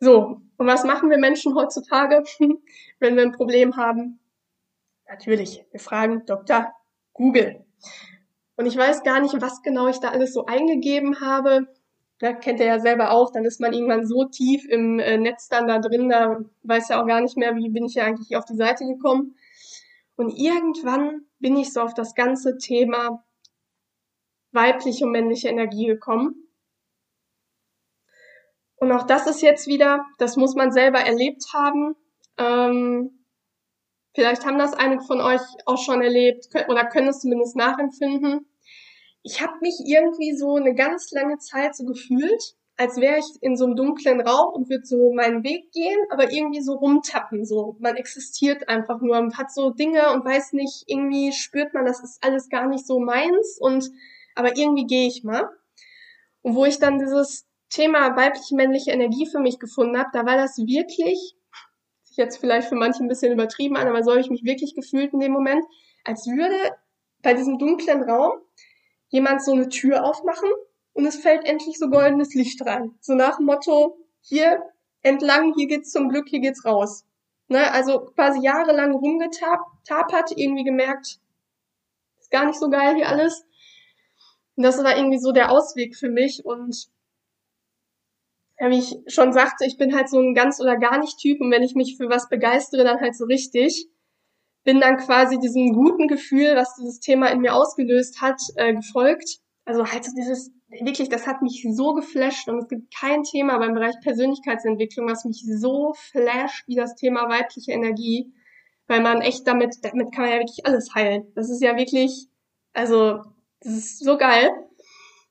So, 0.00 0.40
und 0.56 0.66
was 0.66 0.82
machen 0.82 1.10
wir 1.10 1.18
Menschen 1.18 1.54
heutzutage, 1.54 2.24
wenn 2.98 3.14
wir 3.14 3.22
ein 3.22 3.32
Problem 3.32 3.76
haben? 3.76 4.18
Natürlich, 5.08 5.64
wir 5.70 5.78
fragen 5.78 6.26
Doktor, 6.26 6.74
Google. 7.16 7.64
Und 8.56 8.66
ich 8.66 8.76
weiß 8.76 9.02
gar 9.02 9.20
nicht, 9.20 9.40
was 9.40 9.62
genau 9.62 9.88
ich 9.88 10.00
da 10.00 10.10
alles 10.10 10.32
so 10.32 10.46
eingegeben 10.46 11.20
habe. 11.20 11.66
Da 12.18 12.32
kennt 12.32 12.60
ihr 12.60 12.66
ja 12.66 12.78
selber 12.78 13.10
auch, 13.10 13.32
dann 13.32 13.44
ist 13.44 13.60
man 13.60 13.72
irgendwann 13.72 14.06
so 14.06 14.24
tief 14.24 14.66
im 14.66 14.98
äh, 14.98 15.18
Netz 15.18 15.48
dann 15.48 15.66
da 15.66 15.78
drin, 15.78 16.08
da 16.08 16.40
weiß 16.62 16.88
ja 16.88 17.02
auch 17.02 17.06
gar 17.06 17.20
nicht 17.20 17.36
mehr, 17.36 17.56
wie 17.56 17.68
bin 17.68 17.84
ich 17.84 17.94
ja 17.94 18.04
eigentlich 18.04 18.36
auf 18.36 18.46
die 18.46 18.56
Seite 18.56 18.86
gekommen. 18.86 19.36
Und 20.16 20.30
irgendwann 20.30 21.26
bin 21.38 21.56
ich 21.56 21.72
so 21.72 21.82
auf 21.82 21.92
das 21.92 22.14
ganze 22.14 22.56
Thema 22.56 23.22
weibliche 24.52 25.04
und 25.04 25.12
männliche 25.12 25.48
Energie 25.48 25.86
gekommen. 25.86 26.48
Und 28.76 28.92
auch 28.92 29.04
das 29.04 29.26
ist 29.26 29.42
jetzt 29.42 29.66
wieder, 29.66 30.04
das 30.18 30.36
muss 30.36 30.54
man 30.54 30.72
selber 30.72 31.00
erlebt 31.00 31.44
haben. 31.52 31.96
Ähm, 32.38 33.25
Vielleicht 34.16 34.46
haben 34.46 34.58
das 34.58 34.72
einige 34.72 35.02
von 35.02 35.20
euch 35.20 35.42
auch 35.66 35.76
schon 35.76 36.00
erlebt 36.00 36.48
oder 36.68 36.86
können 36.86 37.08
es 37.08 37.20
zumindest 37.20 37.54
nachempfinden. 37.54 38.46
Ich 39.22 39.42
habe 39.42 39.52
mich 39.60 39.74
irgendwie 39.84 40.34
so 40.34 40.54
eine 40.54 40.74
ganz 40.74 41.10
lange 41.10 41.36
Zeit 41.36 41.76
so 41.76 41.84
gefühlt, 41.84 42.54
als 42.78 42.96
wäre 42.96 43.18
ich 43.18 43.26
in 43.42 43.58
so 43.58 43.66
einem 43.66 43.76
dunklen 43.76 44.22
Raum 44.22 44.54
und 44.54 44.70
würde 44.70 44.86
so 44.86 45.12
meinen 45.12 45.44
Weg 45.44 45.70
gehen, 45.70 45.98
aber 46.08 46.32
irgendwie 46.32 46.62
so 46.62 46.76
rumtappen. 46.76 47.44
So, 47.44 47.76
man 47.78 47.96
existiert 47.96 48.70
einfach 48.70 49.02
nur 49.02 49.18
und 49.18 49.36
hat 49.36 49.52
so 49.52 49.68
Dinge 49.68 50.10
und 50.14 50.24
weiß 50.24 50.54
nicht, 50.54 50.84
irgendwie 50.86 51.32
spürt 51.32 51.74
man, 51.74 51.84
das 51.84 52.02
ist 52.02 52.24
alles 52.24 52.48
gar 52.48 52.68
nicht 52.68 52.86
so 52.86 52.98
meins 52.98 53.58
und 53.60 53.90
aber 54.34 54.56
irgendwie 54.56 54.86
gehe 54.86 55.08
ich 55.08 55.24
mal. 55.24 55.46
Und 56.40 56.54
wo 56.54 56.64
ich 56.64 56.78
dann 56.78 56.98
dieses 56.98 57.46
Thema 57.68 58.16
weibliche 58.16 58.54
männliche 58.54 58.92
Energie 58.92 59.26
für 59.26 59.40
mich 59.40 59.58
gefunden 59.58 59.98
habe, 59.98 60.08
da 60.14 60.24
war 60.24 60.38
das 60.38 60.56
wirklich 60.56 61.35
sich 62.16 62.24
jetzt 62.24 62.38
vielleicht 62.38 62.68
für 62.68 62.74
manche 62.74 63.04
ein 63.04 63.08
bisschen 63.08 63.32
übertrieben 63.32 63.76
an, 63.76 63.86
aber 63.86 64.02
so 64.02 64.10
habe 64.10 64.20
ich 64.20 64.30
mich 64.30 64.44
wirklich 64.44 64.74
gefühlt 64.74 65.12
in 65.12 65.20
dem 65.20 65.32
Moment, 65.32 65.64
als 66.04 66.26
würde 66.26 66.56
bei 67.22 67.34
diesem 67.34 67.58
dunklen 67.58 68.02
Raum 68.02 68.32
jemand 69.08 69.42
so 69.42 69.52
eine 69.52 69.68
Tür 69.68 70.04
aufmachen 70.04 70.48
und 70.94 71.04
es 71.06 71.16
fällt 71.16 71.44
endlich 71.44 71.78
so 71.78 71.88
goldenes 71.88 72.34
Licht 72.34 72.64
rein. 72.64 72.94
So 73.00 73.14
nach 73.14 73.36
dem 73.36 73.46
Motto, 73.46 73.98
hier 74.22 74.62
entlang, 75.02 75.52
hier 75.54 75.66
geht's 75.66 75.92
zum 75.92 76.08
Glück, 76.08 76.28
hier 76.28 76.40
geht's 76.40 76.64
raus. 76.64 77.04
Ne, 77.48 77.70
also 77.70 78.00
quasi 78.00 78.40
jahrelang 78.40 78.92
rumgetapert, 78.92 80.32
irgendwie 80.34 80.64
gemerkt, 80.64 81.20
ist 82.18 82.30
gar 82.32 82.44
nicht 82.44 82.58
so 82.58 82.68
geil 82.68 82.96
hier 82.96 83.08
alles. 83.08 83.44
Und 84.56 84.64
das 84.64 84.82
war 84.82 84.96
irgendwie 84.96 85.18
so 85.18 85.30
der 85.30 85.52
Ausweg 85.52 85.94
für 85.94 86.08
mich 86.08 86.44
und 86.44 86.88
ja, 88.58 88.70
wie 88.70 88.78
ich 88.78 88.96
schon 89.08 89.32
sagte, 89.32 89.66
ich 89.66 89.76
bin 89.76 89.94
halt 89.94 90.08
so 90.08 90.18
ein 90.18 90.34
ganz 90.34 90.60
oder 90.60 90.76
gar 90.76 90.98
nicht 90.98 91.18
Typ 91.18 91.40
und 91.40 91.50
wenn 91.50 91.62
ich 91.62 91.74
mich 91.74 91.96
für 91.96 92.08
was 92.08 92.28
begeistere, 92.28 92.84
dann 92.84 93.00
halt 93.00 93.16
so 93.16 93.24
richtig. 93.24 93.88
Bin 94.64 94.80
dann 94.80 94.96
quasi 94.96 95.38
diesem 95.38 95.72
guten 95.72 96.08
Gefühl, 96.08 96.56
was 96.56 96.74
dieses 96.74 96.98
Thema 96.98 97.28
in 97.28 97.40
mir 97.40 97.54
ausgelöst 97.54 98.20
hat, 98.20 98.40
äh, 98.56 98.74
gefolgt. 98.74 99.38
Also 99.64 99.86
halt 99.86 100.04
so 100.04 100.12
dieses, 100.16 100.50
wirklich, 100.68 101.08
das 101.08 101.26
hat 101.26 101.42
mich 101.42 101.64
so 101.70 101.92
geflasht 101.92 102.48
und 102.48 102.58
es 102.58 102.68
gibt 102.68 102.92
kein 102.94 103.22
Thema 103.22 103.58
beim 103.58 103.74
Bereich 103.74 103.94
Persönlichkeitsentwicklung, 104.02 105.06
was 105.08 105.24
mich 105.24 105.44
so 105.46 105.92
flasht 105.94 106.66
wie 106.66 106.74
das 106.74 106.96
Thema 106.96 107.28
weibliche 107.28 107.72
Energie, 107.72 108.32
weil 108.88 109.02
man 109.02 109.20
echt 109.20 109.46
damit, 109.46 109.76
damit 109.82 110.12
kann 110.12 110.24
man 110.24 110.32
ja 110.32 110.38
wirklich 110.38 110.64
alles 110.64 110.94
heilen. 110.94 111.30
Das 111.34 111.50
ist 111.50 111.62
ja 111.62 111.76
wirklich, 111.76 112.26
also, 112.72 113.20
das 113.60 113.72
ist 113.72 114.04
so 114.04 114.16
geil 114.16 114.50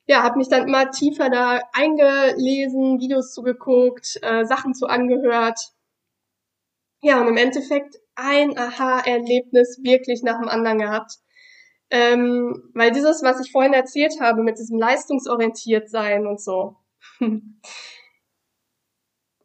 ja, 0.08 0.24
habe 0.24 0.38
mich 0.38 0.50
dann 0.50 0.68
immer 0.68 0.92
tiefer 0.92 1.30
da 1.30 1.62
eingelesen, 1.74 3.00
Videos 3.00 3.34
zugeguckt, 3.34 4.20
äh, 4.22 4.46
Sachen 4.46 4.74
zu 4.74 4.88
angehört. 4.88 5.60
Ja, 7.02 7.22
und 7.22 7.28
im 7.28 7.38
Endeffekt 7.38 7.96
ein 8.16 8.58
Aha-Erlebnis 8.58 9.80
wirklich 9.84 10.24
nach 10.24 10.40
dem 10.40 10.50
anderen 10.50 10.80
gehabt. 10.80 11.14
Ähm, 11.90 12.72
weil 12.74 12.92
dieses, 12.92 13.22
was 13.24 13.40
ich 13.46 13.52
vorhin 13.52 13.74
erzählt 13.74 14.20
habe, 14.20 14.42
mit 14.42 14.58
diesem 14.58 14.80
leistungsorientiert 14.80 15.90
sein 15.90 16.26
und 16.26 16.42
so, 16.42 16.78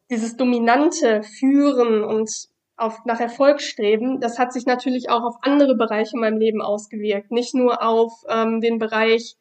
dieses 0.09 0.37
dominante 0.37 1.23
Führen 1.23 2.03
und 2.03 2.29
auf, 2.77 3.05
nach 3.05 3.19
Erfolg 3.19 3.61
streben, 3.61 4.19
das 4.19 4.39
hat 4.39 4.53
sich 4.53 4.65
natürlich 4.65 5.09
auch 5.09 5.23
auf 5.23 5.35
andere 5.41 5.75
Bereiche 5.75 6.15
in 6.15 6.21
meinem 6.21 6.39
Leben 6.39 6.61
ausgewirkt. 6.61 7.31
Nicht 7.31 7.53
nur 7.53 7.83
auf 7.83 8.11
ähm, 8.27 8.59
den 8.59 8.79
Bereich 8.79 9.37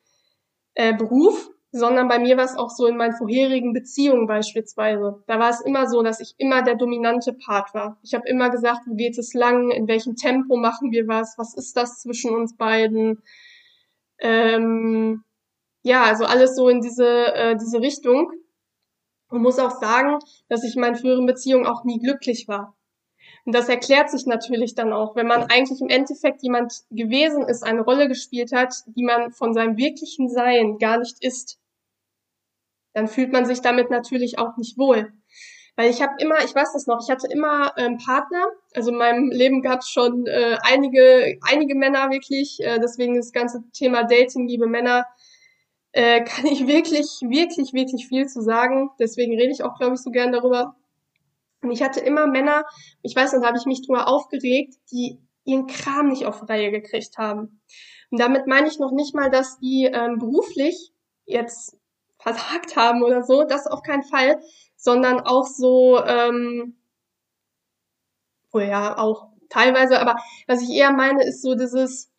äh, 0.74 0.94
Beruf, 0.94 1.50
sondern 1.72 2.09
bei 2.09 2.18
mir 2.18 2.37
war 2.37 2.44
es 2.44 2.56
auch 2.56 2.70
so 2.70 2.87
in 2.87 2.96
meinen 2.96 3.14
vorherigen 3.14 3.72
Beziehungen 3.72 4.26
beispielsweise. 4.26 5.22
Da 5.26 5.38
war 5.38 5.50
es 5.50 5.61
immer 5.61 5.88
so, 5.88 6.02
dass 6.02 6.20
ich 6.20 6.35
immer 6.38 6.62
der 6.62 6.74
dominante 6.74 7.33
Part 7.33 7.74
war. 7.74 7.98
Ich 8.02 8.14
habe 8.14 8.28
immer 8.28 8.50
gesagt, 8.50 8.83
wo 8.87 8.94
geht 8.94 9.16
es 9.18 9.35
lang, 9.35 9.70
in 9.70 9.87
welchem 9.87 10.16
Tempo 10.16 10.56
machen 10.56 10.90
wir 10.90 11.06
was, 11.06 11.38
was 11.38 11.54
ist 11.54 11.76
das 11.76 12.00
zwischen 12.00 12.35
uns 12.35 12.56
beiden. 12.56 13.22
Ähm, 14.18 15.22
ja, 15.83 16.04
also 16.04 16.24
alles 16.24 16.56
so 16.56 16.68
in 16.68 16.80
diese, 16.80 17.35
äh, 17.35 17.56
diese 17.56 17.80
Richtung. 17.80 18.33
Und 19.28 19.42
muss 19.42 19.61
auch 19.61 19.80
sagen, 19.80 20.18
dass 20.48 20.64
ich 20.64 20.74
in 20.74 20.80
meinen 20.80 20.96
früheren 20.96 21.24
Beziehungen 21.24 21.66
auch 21.66 21.85
nie 21.85 22.00
glücklich 22.00 22.48
war. 22.48 22.76
Und 23.44 23.55
das 23.55 23.68
erklärt 23.68 24.11
sich 24.11 24.26
natürlich 24.26 24.74
dann 24.74 24.92
auch, 24.92 25.16
wenn 25.16 25.26
man 25.26 25.44
eigentlich 25.44 25.81
im 25.81 25.88
Endeffekt 25.88 26.42
jemand 26.42 26.83
gewesen 26.90 27.42
ist, 27.48 27.62
eine 27.62 27.83
Rolle 27.83 28.09
gespielt 28.09 28.53
hat, 28.53 28.74
die 28.87 29.03
man 29.03 29.33
von 29.33 29.55
seinem 29.55 29.76
wirklichen 29.76 30.29
Sein 30.29 30.79
gar 30.79 30.98
nicht 30.98 31.16
ist. 31.24 31.59
Dann 32.92 33.09
fühlt 33.09 33.33
man 33.33 33.46
sich 33.46 33.61
damit 33.61 33.90
natürlich 33.90 34.38
auch 34.38 34.57
nicht 34.57 34.76
wohl. 34.76 35.12
Weil 35.76 35.90
ich 35.90 36.03
habe 36.03 36.12
immer, 36.18 36.44
ich 36.44 36.55
weiß 36.55 36.74
das 36.74 36.87
noch, 36.87 37.00
ich 37.03 37.11
hatte 37.11 37.26
immer 37.31 37.72
ähm, 37.79 37.96
Partner. 37.96 38.44
Also 38.74 38.90
in 38.90 38.98
meinem 38.98 39.31
Leben 39.31 39.62
gab 39.62 39.81
es 39.81 39.88
schon 39.88 40.26
äh, 40.26 40.59
einige, 40.62 41.38
einige 41.48 41.74
Männer 41.74 42.11
wirklich. 42.11 42.59
Äh, 42.61 42.79
deswegen 42.81 43.16
das 43.16 43.33
ganze 43.33 43.62
Thema 43.72 44.03
Dating, 44.05 44.46
liebe 44.46 44.66
Männer, 44.66 45.07
äh, 45.92 46.22
kann 46.24 46.46
ich 46.46 46.66
wirklich, 46.66 47.07
wirklich, 47.22 47.72
wirklich 47.72 48.09
viel 48.09 48.26
zu 48.26 48.42
sagen. 48.42 48.90
Deswegen 48.98 49.33
rede 49.38 49.53
ich 49.53 49.62
auch, 49.62 49.79
glaube 49.79 49.94
ich, 49.94 50.00
so 50.00 50.11
gern 50.11 50.33
darüber. 50.33 50.76
Und 51.62 51.70
ich 51.70 51.83
hatte 51.83 52.01
immer 52.01 52.27
Männer, 52.27 52.64
ich 53.03 53.14
weiß 53.14 53.33
nicht, 53.33 53.42
da 53.42 53.49
habe 53.49 53.59
ich 53.59 53.66
mich 53.66 53.87
drüber 53.87 54.09
aufgeregt, 54.09 54.75
die 54.90 55.18
ihren 55.44 55.66
Kram 55.66 56.09
nicht 56.09 56.27
auf 56.27 56.49
Reihe 56.49 56.70
gekriegt 56.70 57.18
haben. 57.18 57.61
Und 58.11 58.20
damit 58.20 58.46
meine 58.46 58.68
ich 58.68 58.79
noch 58.79 58.92
nicht 58.92 59.14
mal, 59.14 59.31
dass 59.31 59.59
die 59.59 59.90
ähm, 59.92 60.18
beruflich 60.18 60.92
jetzt 61.27 61.77
versagt 62.18 62.77
haben 62.77 63.03
oder 63.03 63.23
so, 63.23 63.44
das 63.44 63.66
auf 63.66 63.83
keinen 63.83 64.03
Fall, 64.03 64.40
sondern 64.77 65.20
auch 65.20 65.46
so, 65.46 66.03
ähm, 66.05 66.77
oh 68.53 68.59
ja, 68.59 68.96
auch 68.99 69.29
teilweise, 69.49 70.01
aber 70.01 70.16
was 70.46 70.62
ich 70.62 70.70
eher 70.70 70.92
meine, 70.92 71.25
ist 71.25 71.42
so 71.42 71.55
dieses, 71.55 72.11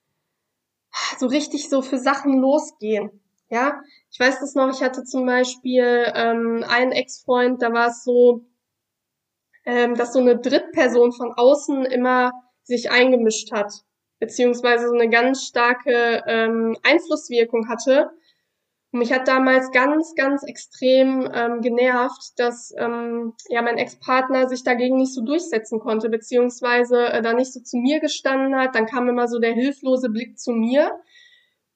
so 1.17 1.27
richtig 1.27 1.69
so 1.69 1.81
für 1.81 1.97
Sachen 1.97 2.39
losgehen. 2.39 3.21
Ja, 3.49 3.81
ich 4.09 4.19
weiß 4.19 4.39
das 4.39 4.55
noch, 4.55 4.69
ich 4.69 4.81
hatte 4.81 5.03
zum 5.03 5.25
Beispiel 5.25 6.11
ähm, 6.15 6.63
einen 6.67 6.93
Ex-Freund, 6.93 7.61
da 7.61 7.73
war 7.73 7.87
es 7.87 8.03
so, 8.03 8.45
ähm, 9.65 9.95
dass 9.95 10.13
so 10.13 10.19
eine 10.19 10.37
Drittperson 10.37 11.11
von 11.11 11.33
außen 11.33 11.85
immer 11.85 12.31
sich 12.63 12.91
eingemischt 12.91 13.51
hat, 13.51 13.71
beziehungsweise 14.19 14.87
so 14.87 14.93
eine 14.93 15.09
ganz 15.09 15.43
starke 15.43 16.23
ähm, 16.27 16.77
Einflusswirkung 16.83 17.67
hatte. 17.67 18.11
Und 18.91 18.99
mich 18.99 19.13
hat 19.13 19.27
damals 19.27 19.71
ganz, 19.71 20.15
ganz 20.15 20.43
extrem 20.43 21.29
ähm, 21.33 21.61
genervt, 21.61 22.33
dass 22.37 22.73
ähm, 22.77 23.33
ja 23.47 23.61
mein 23.61 23.77
Ex-Partner 23.77 24.49
sich 24.49 24.63
dagegen 24.63 24.97
nicht 24.97 25.13
so 25.13 25.23
durchsetzen 25.23 25.79
konnte, 25.79 26.09
beziehungsweise 26.09 27.05
äh, 27.05 27.21
da 27.21 27.33
nicht 27.33 27.53
so 27.53 27.61
zu 27.61 27.77
mir 27.77 27.99
gestanden 27.99 28.55
hat. 28.55 28.75
Dann 28.75 28.87
kam 28.87 29.07
immer 29.07 29.27
so 29.27 29.39
der 29.39 29.53
hilflose 29.53 30.09
Blick 30.09 30.37
zu 30.37 30.51
mir. 30.51 30.99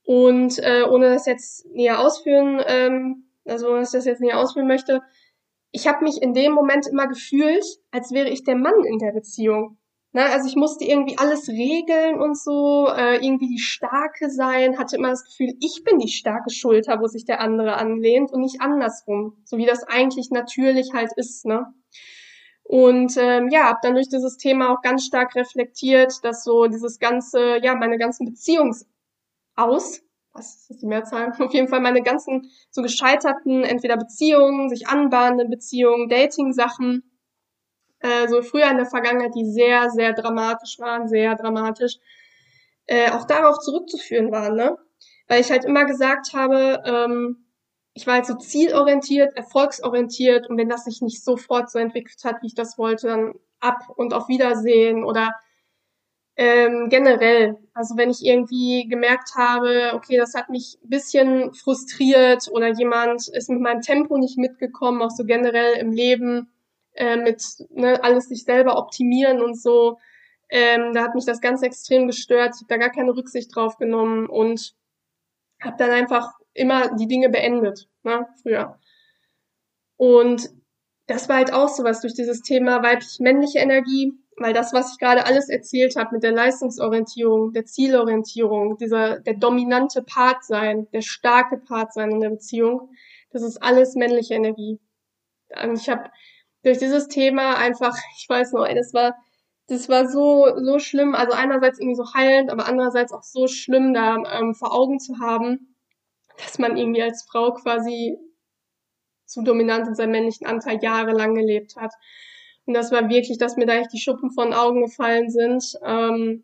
Und 0.03 0.59
äh, 0.59 0.83
ohne 0.83 1.09
das 1.09 1.25
jetzt 1.25 1.65
näher 1.73 1.99
ausführen, 1.99 2.61
ähm, 2.67 3.23
also 3.45 3.69
ohne 3.69 3.79
dass 3.79 3.93
ich 3.93 3.99
das 3.99 4.05
jetzt 4.05 4.21
näher 4.21 4.37
ausführen 4.37 4.67
möchte, 4.67 5.01
ich 5.75 5.87
habe 5.87 6.05
mich 6.05 6.21
in 6.21 6.33
dem 6.33 6.53
Moment 6.53 6.87
immer 6.87 7.05
gefühlt, 7.05 7.65
als 7.91 8.13
wäre 8.13 8.29
ich 8.29 8.45
der 8.45 8.55
Mann 8.55 8.85
in 8.85 8.97
der 8.97 9.11
Beziehung. 9.11 9.77
Ne? 10.13 10.23
Also 10.23 10.47
ich 10.47 10.55
musste 10.55 10.85
irgendwie 10.85 11.17
alles 11.17 11.49
regeln 11.49 12.21
und 12.21 12.37
so, 12.37 12.87
äh, 12.95 13.17
irgendwie 13.17 13.49
die 13.49 13.59
Starke 13.59 14.29
sein, 14.29 14.79
hatte 14.79 14.95
immer 14.95 15.09
das 15.09 15.25
Gefühl, 15.25 15.53
ich 15.59 15.83
bin 15.83 15.99
die 15.99 16.07
starke 16.07 16.49
Schulter, 16.49 17.01
wo 17.01 17.07
sich 17.07 17.25
der 17.25 17.41
andere 17.41 17.75
anlehnt 17.75 18.31
und 18.31 18.39
nicht 18.39 18.61
andersrum, 18.61 19.43
so 19.43 19.57
wie 19.57 19.65
das 19.65 19.83
eigentlich 19.83 20.29
natürlich 20.31 20.93
halt 20.93 21.11
ist. 21.17 21.45
Ne? 21.45 21.65
Und 22.63 23.17
ähm, 23.17 23.49
ja, 23.49 23.65
habe 23.65 23.79
dann 23.83 23.95
durch 23.95 24.07
dieses 24.07 24.37
Thema 24.37 24.71
auch 24.71 24.81
ganz 24.81 25.03
stark 25.03 25.35
reflektiert, 25.35 26.23
dass 26.23 26.45
so 26.45 26.67
dieses 26.67 26.99
ganze, 26.99 27.59
ja, 27.61 27.75
meine 27.75 27.97
ganzen 27.97 28.25
Beziehungs 28.25 28.87
aus, 29.55 30.01
was 30.35 30.69
ist 30.69 30.81
die 30.81 30.85
Mehrzahl? 30.85 31.31
Auf 31.39 31.53
jeden 31.53 31.67
Fall 31.67 31.81
meine 31.81 32.03
ganzen 32.03 32.51
so 32.69 32.81
gescheiterten, 32.81 33.63
entweder 33.63 33.97
Beziehungen, 33.97 34.69
sich 34.69 34.87
anbahnenden 34.87 35.49
Beziehungen, 35.49 36.09
Dating-Sachen, 36.09 37.03
äh, 37.99 38.27
so 38.27 38.41
früher 38.41 38.69
in 38.69 38.77
der 38.77 38.85
Vergangenheit, 38.85 39.33
die 39.35 39.49
sehr, 39.49 39.89
sehr 39.89 40.13
dramatisch 40.13 40.77
waren, 40.79 41.07
sehr 41.07 41.35
dramatisch, 41.35 41.95
äh, 42.85 43.09
auch 43.11 43.25
darauf 43.25 43.59
zurückzuführen 43.59 44.31
waren, 44.31 44.55
ne? 44.55 44.77
Weil 45.27 45.41
ich 45.41 45.49
halt 45.49 45.65
immer 45.65 45.85
gesagt 45.85 46.33
habe, 46.33 46.83
ähm, 46.85 47.47
ich 47.93 48.05
war 48.05 48.15
halt 48.15 48.25
so 48.25 48.35
zielorientiert, 48.35 49.35
erfolgsorientiert 49.37 50.49
und 50.49 50.57
wenn 50.57 50.69
das 50.69 50.83
sich 50.83 51.01
nicht 51.01 51.23
sofort 51.23 51.71
so 51.71 51.79
entwickelt 51.79 52.19
hat, 52.25 52.41
wie 52.41 52.47
ich 52.47 52.55
das 52.55 52.77
wollte, 52.77 53.07
dann 53.07 53.33
ab 53.61 53.79
und 53.95 54.13
auf 54.13 54.27
Wiedersehen 54.27 55.03
oder 55.05 55.33
ähm, 56.37 56.89
generell, 56.89 57.57
also 57.73 57.95
wenn 57.97 58.09
ich 58.09 58.25
irgendwie 58.25 58.87
gemerkt 58.87 59.35
habe, 59.35 59.91
okay, 59.93 60.17
das 60.17 60.33
hat 60.33 60.49
mich 60.49 60.77
bisschen 60.83 61.53
frustriert 61.53 62.49
oder 62.51 62.69
jemand 62.69 63.27
ist 63.29 63.49
mit 63.49 63.61
meinem 63.61 63.81
Tempo 63.81 64.17
nicht 64.17 64.37
mitgekommen, 64.37 65.01
auch 65.01 65.11
so 65.11 65.23
generell 65.23 65.77
im 65.77 65.91
Leben 65.91 66.51
äh, 66.93 67.15
mit 67.15 67.41
ne, 67.69 68.03
alles 68.03 68.27
sich 68.27 68.43
selber 68.43 68.77
optimieren 68.77 69.41
und 69.41 69.59
so, 69.59 69.97
ähm, 70.49 70.93
da 70.93 71.03
hat 71.03 71.15
mich 71.15 71.25
das 71.25 71.41
ganz 71.41 71.61
extrem 71.61 72.07
gestört. 72.07 72.53
Ich 72.55 72.61
habe 72.61 72.67
da 72.67 72.77
gar 72.77 72.91
keine 72.91 73.15
Rücksicht 73.15 73.55
drauf 73.55 73.77
genommen 73.77 74.27
und 74.27 74.75
habe 75.61 75.77
dann 75.77 75.91
einfach 75.91 76.33
immer 76.53 76.95
die 76.95 77.07
Dinge 77.07 77.29
beendet, 77.29 77.87
ne, 78.03 78.27
früher. 78.41 78.77
Und 79.97 80.49
das 81.07 81.29
war 81.29 81.37
halt 81.37 81.53
auch 81.53 81.69
sowas 81.69 82.01
durch 82.01 82.13
dieses 82.13 82.41
Thema 82.41 82.83
weiblich-männliche 82.83 83.59
Energie 83.59 84.13
weil 84.37 84.53
das, 84.53 84.73
was 84.73 84.91
ich 84.93 84.99
gerade 84.99 85.25
alles 85.25 85.49
erzählt 85.49 85.95
habe 85.95 86.15
mit 86.15 86.23
der 86.23 86.33
Leistungsorientierung, 86.33 87.53
der 87.53 87.65
Zielorientierung, 87.65 88.77
dieser 88.77 89.19
der 89.19 89.35
dominante 89.35 90.01
Part 90.01 90.43
sein, 90.43 90.87
der 90.91 91.01
starke 91.01 91.57
Part 91.57 91.93
sein 91.93 92.11
in 92.11 92.19
der 92.19 92.31
Beziehung, 92.31 92.89
das 93.31 93.43
ist 93.43 93.61
alles 93.63 93.95
männliche 93.95 94.33
Energie. 94.33 94.79
Und 95.63 95.79
ich 95.79 95.89
habe 95.89 96.09
durch 96.63 96.79
dieses 96.79 97.07
Thema 97.07 97.55
einfach, 97.55 97.95
ich 98.17 98.27
weiß 98.27 98.53
noch, 98.53 98.67
das 98.67 98.93
war 98.93 99.15
das 99.67 99.89
war 99.89 100.07
so 100.07 100.47
so 100.57 100.79
schlimm, 100.79 101.15
also 101.15 101.33
einerseits 101.33 101.79
irgendwie 101.79 101.95
so 101.95 102.13
heilend, 102.13 102.51
aber 102.51 102.67
andererseits 102.67 103.13
auch 103.13 103.23
so 103.23 103.47
schlimm 103.47 103.93
da 103.93 104.17
ähm, 104.39 104.53
vor 104.53 104.73
Augen 104.73 104.99
zu 104.99 105.19
haben, 105.19 105.75
dass 106.37 106.59
man 106.59 106.77
irgendwie 106.77 107.01
als 107.01 107.25
Frau 107.29 107.53
quasi 107.53 108.17
zu 109.25 109.41
dominant 109.41 109.87
in 109.87 109.95
seinem 109.95 110.11
männlichen 110.11 110.45
Anteil 110.45 110.79
jahrelang 110.81 111.33
gelebt 111.35 111.75
hat. 111.77 111.91
Und 112.65 112.73
das 112.73 112.91
war 112.91 113.09
wirklich, 113.09 113.37
dass 113.37 113.57
mir 113.57 113.65
da 113.65 113.75
echt 113.75 113.93
die 113.93 113.99
Schuppen 113.99 114.31
von 114.31 114.53
Augen 114.53 114.81
gefallen 114.81 115.29
sind. 115.29 115.77
Ähm, 115.83 116.43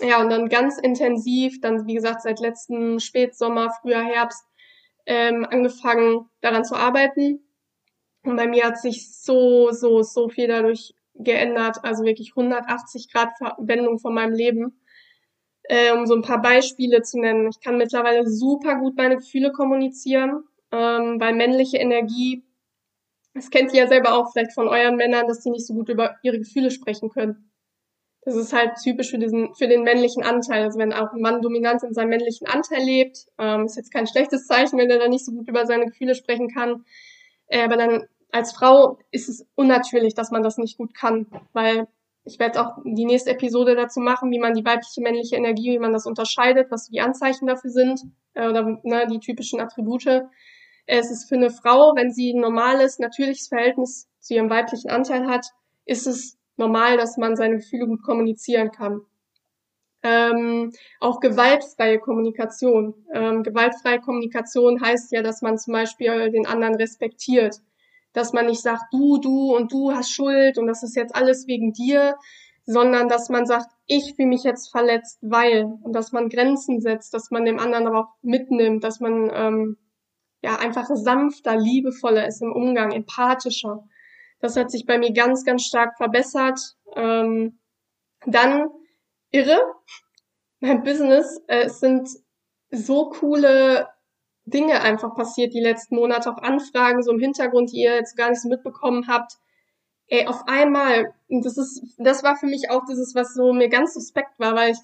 ja, 0.00 0.20
und 0.20 0.30
dann 0.30 0.48
ganz 0.48 0.78
intensiv, 0.78 1.60
dann 1.60 1.86
wie 1.86 1.94
gesagt 1.94 2.22
seit 2.22 2.40
letzten 2.40 2.98
Spätsommer, 2.98 3.70
früher 3.80 4.02
Herbst, 4.02 4.44
ähm, 5.06 5.46
angefangen 5.48 6.28
daran 6.40 6.64
zu 6.64 6.74
arbeiten. 6.74 7.40
Und 8.24 8.36
bei 8.36 8.46
mir 8.46 8.64
hat 8.64 8.78
sich 8.78 9.12
so, 9.12 9.70
so, 9.70 10.02
so 10.02 10.28
viel 10.28 10.48
dadurch 10.48 10.94
geändert, 11.14 11.78
also 11.82 12.04
wirklich 12.04 12.32
180 12.34 13.12
Grad 13.12 13.30
Wendung 13.58 13.98
von 13.98 14.14
meinem 14.14 14.32
Leben. 14.32 14.80
Äh, 15.64 15.92
um 15.92 16.06
so 16.06 16.14
ein 16.14 16.22
paar 16.22 16.42
Beispiele 16.42 17.02
zu 17.02 17.18
nennen. 17.18 17.48
Ich 17.48 17.60
kann 17.60 17.78
mittlerweile 17.78 18.26
super 18.28 18.76
gut 18.76 18.96
meine 18.96 19.16
Gefühle 19.16 19.50
kommunizieren, 19.50 20.44
ähm, 20.70 21.18
weil 21.18 21.34
männliche 21.34 21.78
Energie 21.78 22.44
das 23.34 23.50
kennt 23.50 23.72
ihr 23.72 23.82
ja 23.82 23.88
selber 23.88 24.14
auch 24.14 24.32
vielleicht 24.32 24.52
von 24.52 24.68
euren 24.68 24.96
Männern, 24.96 25.26
dass 25.26 25.42
sie 25.42 25.50
nicht 25.50 25.66
so 25.66 25.74
gut 25.74 25.88
über 25.88 26.16
ihre 26.22 26.38
Gefühle 26.38 26.70
sprechen 26.70 27.10
können. 27.10 27.50
Das 28.22 28.36
ist 28.36 28.54
halt 28.54 28.72
typisch 28.82 29.10
für 29.10 29.18
diesen, 29.18 29.54
für 29.54 29.68
den 29.68 29.82
männlichen 29.82 30.22
Anteil. 30.22 30.62
Also 30.62 30.78
wenn 30.78 30.94
auch 30.94 31.12
ein 31.12 31.20
Mann 31.20 31.42
dominant 31.42 31.82
in 31.82 31.92
seinem 31.92 32.08
männlichen 32.08 32.46
Anteil 32.46 32.82
lebt, 32.82 33.26
ähm, 33.38 33.66
ist 33.66 33.76
jetzt 33.76 33.92
kein 33.92 34.06
schlechtes 34.06 34.46
Zeichen, 34.46 34.78
wenn 34.78 34.88
er 34.88 34.98
dann 34.98 35.10
nicht 35.10 35.26
so 35.26 35.32
gut 35.32 35.48
über 35.48 35.66
seine 35.66 35.86
Gefühle 35.86 36.14
sprechen 36.14 36.48
kann. 36.48 36.84
Äh, 37.48 37.64
aber 37.64 37.76
dann 37.76 38.04
als 38.30 38.52
Frau 38.52 38.98
ist 39.10 39.28
es 39.28 39.46
unnatürlich, 39.54 40.14
dass 40.14 40.30
man 40.30 40.42
das 40.42 40.56
nicht 40.56 40.78
gut 40.78 40.94
kann, 40.94 41.26
weil 41.52 41.86
ich 42.24 42.38
werde 42.38 42.62
auch 42.62 42.78
die 42.84 43.04
nächste 43.04 43.30
Episode 43.30 43.76
dazu 43.76 44.00
machen, 44.00 44.30
wie 44.30 44.38
man 44.38 44.54
die 44.54 44.64
weibliche, 44.64 45.02
männliche 45.02 45.36
Energie, 45.36 45.72
wie 45.72 45.78
man 45.78 45.92
das 45.92 46.06
unterscheidet, 46.06 46.70
was 46.70 46.88
die 46.88 47.00
Anzeichen 47.00 47.46
dafür 47.46 47.70
sind 47.70 48.00
äh, 48.32 48.48
oder 48.48 48.78
ne, 48.82 49.06
die 49.10 49.20
typischen 49.20 49.60
Attribute. 49.60 50.24
Es 50.86 51.10
ist 51.10 51.28
für 51.28 51.36
eine 51.36 51.50
Frau, 51.50 51.94
wenn 51.96 52.12
sie 52.12 52.32
ein 52.32 52.40
normales, 52.40 52.98
natürliches 52.98 53.48
Verhältnis 53.48 54.08
zu 54.20 54.34
ihrem 54.34 54.50
weiblichen 54.50 54.90
Anteil 54.90 55.26
hat, 55.26 55.46
ist 55.86 56.06
es 56.06 56.36
normal, 56.56 56.96
dass 56.96 57.16
man 57.16 57.36
seine 57.36 57.56
Gefühle 57.56 57.86
gut 57.86 58.02
kommunizieren 58.02 58.70
kann. 58.70 59.00
Ähm, 60.02 60.72
auch 61.00 61.20
gewaltfreie 61.20 61.98
Kommunikation. 61.98 62.94
Ähm, 63.12 63.42
gewaltfreie 63.42 64.00
Kommunikation 64.00 64.80
heißt 64.82 65.12
ja, 65.12 65.22
dass 65.22 65.40
man 65.40 65.56
zum 65.56 65.72
Beispiel 65.72 66.30
den 66.30 66.46
anderen 66.46 66.74
respektiert, 66.74 67.56
dass 68.12 68.34
man 68.34 68.46
nicht 68.46 68.60
sagt, 68.60 68.92
du, 68.92 69.18
du 69.18 69.56
und 69.56 69.72
du 69.72 69.92
hast 69.92 70.10
Schuld 70.10 70.58
und 70.58 70.66
das 70.66 70.82
ist 70.82 70.94
jetzt 70.94 71.14
alles 71.14 71.46
wegen 71.46 71.72
dir, 71.72 72.16
sondern 72.66 73.08
dass 73.08 73.30
man 73.30 73.46
sagt, 73.46 73.70
ich 73.86 74.14
fühle 74.14 74.28
mich 74.28 74.44
jetzt 74.44 74.70
verletzt, 74.70 75.18
weil 75.22 75.64
und 75.82 75.94
dass 75.94 76.12
man 76.12 76.28
Grenzen 76.28 76.80
setzt, 76.80 77.14
dass 77.14 77.30
man 77.30 77.46
dem 77.46 77.58
anderen 77.58 77.86
aber 77.86 78.00
auch 78.00 78.12
mitnimmt, 78.22 78.84
dass 78.84 79.00
man 79.00 79.30
ähm, 79.32 79.76
ja 80.44 80.56
einfach 80.56 80.86
sanfter, 80.92 81.56
liebevoller 81.56 82.26
ist 82.28 82.42
im 82.42 82.52
Umgang, 82.52 82.92
empathischer. 82.92 83.88
Das 84.40 84.56
hat 84.56 84.70
sich 84.70 84.84
bei 84.84 84.98
mir 84.98 85.12
ganz, 85.12 85.44
ganz 85.44 85.64
stark 85.64 85.96
verbessert. 85.96 86.60
Ähm, 86.94 87.58
dann 88.26 88.68
irre, 89.30 89.58
mein 90.60 90.82
Business, 90.82 91.40
äh, 91.46 91.64
es 91.64 91.80
sind 91.80 92.10
so 92.70 93.08
coole 93.08 93.88
Dinge 94.44 94.82
einfach 94.82 95.14
passiert 95.14 95.54
die 95.54 95.62
letzten 95.62 95.96
Monate, 95.96 96.30
auch 96.30 96.42
Anfragen 96.42 97.02
so 97.02 97.10
im 97.12 97.20
Hintergrund, 97.20 97.72
die 97.72 97.80
ihr 97.80 97.94
jetzt 97.94 98.14
gar 98.14 98.28
nicht 98.28 98.42
so 98.42 98.48
mitbekommen 98.50 99.08
habt. 99.08 99.38
Ey, 100.08 100.26
auf 100.26 100.42
einmal, 100.46 101.14
das 101.30 101.56
ist, 101.56 101.96
das 101.96 102.22
war 102.22 102.36
für 102.36 102.46
mich 102.46 102.68
auch 102.68 102.84
dieses, 102.86 103.14
was 103.14 103.32
so 103.32 103.54
mir 103.54 103.70
ganz 103.70 103.94
suspekt 103.94 104.38
war, 104.38 104.54
weil 104.54 104.72
ich 104.72 104.78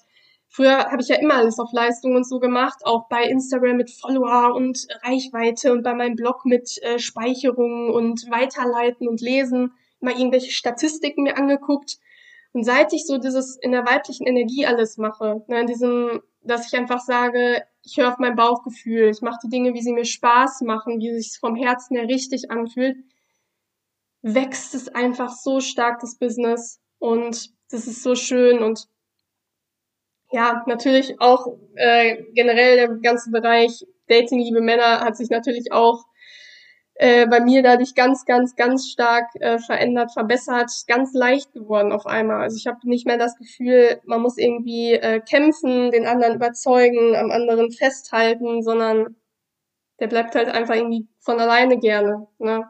früher 0.50 0.90
habe 0.90 1.00
ich 1.00 1.08
ja 1.08 1.16
immer 1.16 1.36
alles 1.36 1.58
auf 1.58 1.72
Leistung 1.72 2.16
und 2.16 2.28
so 2.28 2.40
gemacht, 2.40 2.84
auch 2.84 3.08
bei 3.08 3.24
Instagram 3.24 3.76
mit 3.76 3.90
Follower 3.90 4.54
und 4.54 4.86
Reichweite 5.02 5.72
und 5.72 5.82
bei 5.82 5.94
meinem 5.94 6.16
Blog 6.16 6.44
mit 6.44 6.82
äh, 6.82 6.98
Speicherungen 6.98 7.90
und 7.90 8.30
Weiterleiten 8.30 9.08
und 9.08 9.20
Lesen, 9.20 9.72
mal 10.00 10.12
irgendwelche 10.12 10.50
Statistiken 10.50 11.22
mir 11.22 11.36
angeguckt. 11.36 11.98
Und 12.52 12.64
seit 12.64 12.92
ich 12.92 13.06
so 13.06 13.18
dieses 13.18 13.56
in 13.56 13.70
der 13.70 13.86
weiblichen 13.86 14.26
Energie 14.26 14.66
alles 14.66 14.98
mache, 14.98 15.44
ne, 15.46 15.60
in 15.60 15.66
diesem, 15.66 16.20
dass 16.42 16.66
ich 16.66 16.78
einfach 16.78 17.00
sage, 17.00 17.62
ich 17.84 17.96
höre 17.96 18.08
auf 18.08 18.18
mein 18.18 18.34
Bauchgefühl, 18.34 19.08
ich 19.08 19.22
mache 19.22 19.38
die 19.44 19.48
Dinge, 19.48 19.72
wie 19.72 19.82
sie 19.82 19.92
mir 19.92 20.04
Spaß 20.04 20.62
machen, 20.62 20.98
wie 20.98 21.16
sich 21.20 21.38
vom 21.38 21.54
Herzen 21.54 21.96
her 21.96 22.08
richtig 22.08 22.50
anfühlt, 22.50 22.96
wächst 24.22 24.74
es 24.74 24.88
einfach 24.88 25.30
so 25.30 25.60
stark, 25.60 26.00
das 26.00 26.16
Business. 26.16 26.80
Und 26.98 27.50
das 27.70 27.86
ist 27.86 28.02
so 28.02 28.14
schön. 28.14 28.62
Und 28.62 28.88
ja, 30.32 30.62
natürlich 30.66 31.20
auch 31.20 31.46
äh, 31.74 32.22
generell 32.34 32.76
der 32.76 32.88
ganze 33.02 33.30
Bereich 33.30 33.84
Dating, 34.08 34.40
liebe 34.40 34.60
Männer, 34.60 35.00
hat 35.00 35.16
sich 35.16 35.30
natürlich 35.30 35.72
auch 35.72 36.04
äh, 36.94 37.26
bei 37.26 37.40
mir 37.40 37.62
dadurch 37.62 37.94
ganz, 37.94 38.26
ganz, 38.26 38.56
ganz 38.56 38.88
stark 38.88 39.24
äh, 39.40 39.58
verändert, 39.58 40.12
verbessert, 40.12 40.70
ganz 40.86 41.14
leicht 41.14 41.52
geworden 41.52 41.92
auf 41.92 42.06
einmal. 42.06 42.42
Also 42.42 42.58
ich 42.58 42.66
habe 42.66 42.78
nicht 42.84 43.06
mehr 43.06 43.16
das 43.16 43.36
Gefühl, 43.36 44.00
man 44.04 44.20
muss 44.20 44.36
irgendwie 44.36 44.92
äh, 44.92 45.20
kämpfen, 45.20 45.90
den 45.90 46.06
anderen 46.06 46.34
überzeugen, 46.34 47.16
am 47.16 47.30
anderen 47.30 47.70
festhalten, 47.70 48.62
sondern 48.62 49.16
der 49.98 50.08
bleibt 50.08 50.34
halt 50.34 50.48
einfach 50.48 50.74
irgendwie 50.74 51.08
von 51.20 51.40
alleine 51.40 51.78
gerne. 51.78 52.26
Ne? 52.38 52.68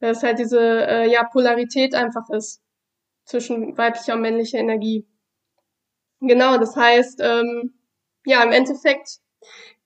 Dass 0.00 0.22
halt 0.22 0.38
diese 0.38 0.86
äh, 0.86 1.10
ja, 1.10 1.24
Polarität 1.24 1.94
einfach 1.94 2.30
ist 2.30 2.62
zwischen 3.24 3.76
weiblicher 3.76 4.14
und 4.14 4.22
männlicher 4.22 4.58
Energie. 4.58 5.06
Genau, 6.20 6.58
das 6.58 6.76
heißt, 6.76 7.20
ähm, 7.22 7.74
ja, 8.24 8.42
im 8.42 8.52
Endeffekt 8.52 9.18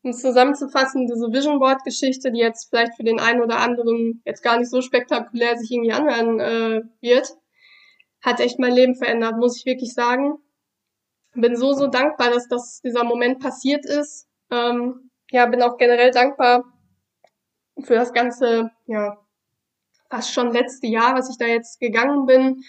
um 0.02 0.12
zusammenzufassen, 0.12 1.06
diese 1.06 1.30
Vision 1.30 1.58
Board 1.58 1.84
Geschichte, 1.84 2.32
die 2.32 2.38
jetzt 2.38 2.70
vielleicht 2.70 2.94
für 2.94 3.02
den 3.02 3.20
einen 3.20 3.42
oder 3.42 3.58
anderen 3.58 4.22
jetzt 4.24 4.42
gar 4.42 4.58
nicht 4.58 4.70
so 4.70 4.80
spektakulär 4.80 5.58
sich 5.58 5.70
irgendwie 5.70 5.92
anhören 5.92 6.40
äh, 6.40 6.82
wird, 7.00 7.28
hat 8.22 8.40
echt 8.40 8.58
mein 8.58 8.72
Leben 8.72 8.94
verändert, 8.94 9.36
muss 9.36 9.58
ich 9.58 9.66
wirklich 9.66 9.92
sagen. 9.92 10.38
Bin 11.34 11.54
so, 11.56 11.74
so 11.74 11.86
dankbar, 11.86 12.30
dass 12.30 12.48
das 12.48 12.80
dieser 12.82 13.04
Moment 13.04 13.40
passiert 13.40 13.84
ist. 13.84 14.26
Ähm, 14.50 15.10
ja, 15.30 15.46
bin 15.46 15.62
auch 15.62 15.76
generell 15.76 16.10
dankbar 16.10 16.64
für 17.82 17.94
das 17.94 18.12
ganze, 18.12 18.70
ja, 18.86 19.18
fast 20.08 20.32
schon 20.32 20.52
letzte 20.52 20.86
Jahr, 20.86 21.14
was 21.14 21.30
ich 21.30 21.38
da 21.38 21.46
jetzt 21.46 21.78
gegangen 21.78 22.26
bin 22.26 22.64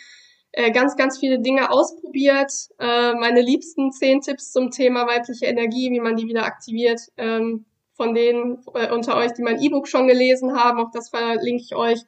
äh, 0.53 0.71
ganz, 0.71 0.95
ganz 0.95 1.19
viele 1.19 1.39
Dinge 1.39 1.71
ausprobiert. 1.71 2.51
Äh, 2.79 3.13
meine 3.13 3.41
liebsten 3.41 3.91
zehn 3.91 4.21
Tipps 4.21 4.51
zum 4.51 4.71
Thema 4.71 5.07
weibliche 5.07 5.45
Energie, 5.45 5.91
wie 5.91 5.99
man 5.99 6.15
die 6.15 6.27
wieder 6.27 6.45
aktiviert. 6.45 7.01
Ähm, 7.17 7.65
von 7.93 8.15
denen 8.15 8.63
äh, 8.73 8.91
unter 8.91 9.15
euch, 9.17 9.33
die 9.33 9.43
mein 9.43 9.61
E-Book 9.61 9.87
schon 9.87 10.07
gelesen 10.07 10.57
haben, 10.57 10.79
auch 10.79 10.91
das 10.91 11.09
verlinke 11.09 11.63
ich 11.63 11.75
euch 11.75 11.99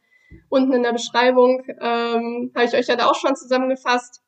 unten 0.49 0.73
in 0.73 0.83
der 0.83 0.93
Beschreibung, 0.93 1.63
ähm, 1.79 2.51
habe 2.55 2.65
ich 2.65 2.73
euch 2.73 2.87
ja 2.87 2.95
da 2.95 3.05
auch 3.05 3.15
schon 3.15 3.35
zusammengefasst. 3.35 4.21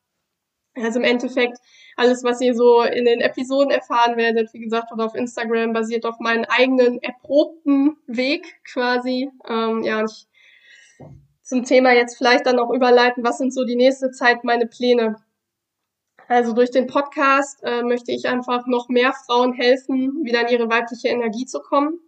Also 0.75 0.99
im 0.99 1.05
Endeffekt, 1.05 1.57
alles, 1.95 2.23
was 2.23 2.41
ihr 2.41 2.53
so 2.53 2.83
in 2.83 3.05
den 3.05 3.21
Episoden 3.21 3.71
erfahren 3.71 4.17
werdet, 4.17 4.53
wie 4.53 4.59
gesagt, 4.59 4.91
oder 4.91 5.05
auf 5.05 5.15
Instagram, 5.15 5.73
basiert 5.73 6.05
auf 6.05 6.19
meinen 6.19 6.45
eigenen 6.45 7.01
erprobten 7.01 7.97
Weg 8.07 8.45
quasi. 8.65 9.31
Ähm, 9.49 9.83
ja, 9.83 10.01
und 10.01 10.11
ich 10.11 10.27
zum 11.45 11.63
Thema 11.63 11.93
jetzt 11.93 12.17
vielleicht 12.17 12.47
dann 12.47 12.59
auch 12.59 12.71
überleiten, 12.71 13.23
was 13.23 13.37
sind 13.37 13.53
so 13.53 13.63
die 13.63 13.75
nächste 13.75 14.11
Zeit 14.11 14.43
meine 14.43 14.65
Pläne. 14.65 15.15
Also 16.27 16.53
durch 16.53 16.71
den 16.71 16.87
Podcast 16.87 17.63
äh, 17.63 17.83
möchte 17.83 18.11
ich 18.11 18.27
einfach 18.27 18.65
noch 18.65 18.89
mehr 18.89 19.13
Frauen 19.13 19.53
helfen, 19.53 20.23
wieder 20.23 20.41
in 20.41 20.47
ihre 20.47 20.69
weibliche 20.69 21.09
Energie 21.09 21.45
zu 21.45 21.59
kommen 21.59 21.99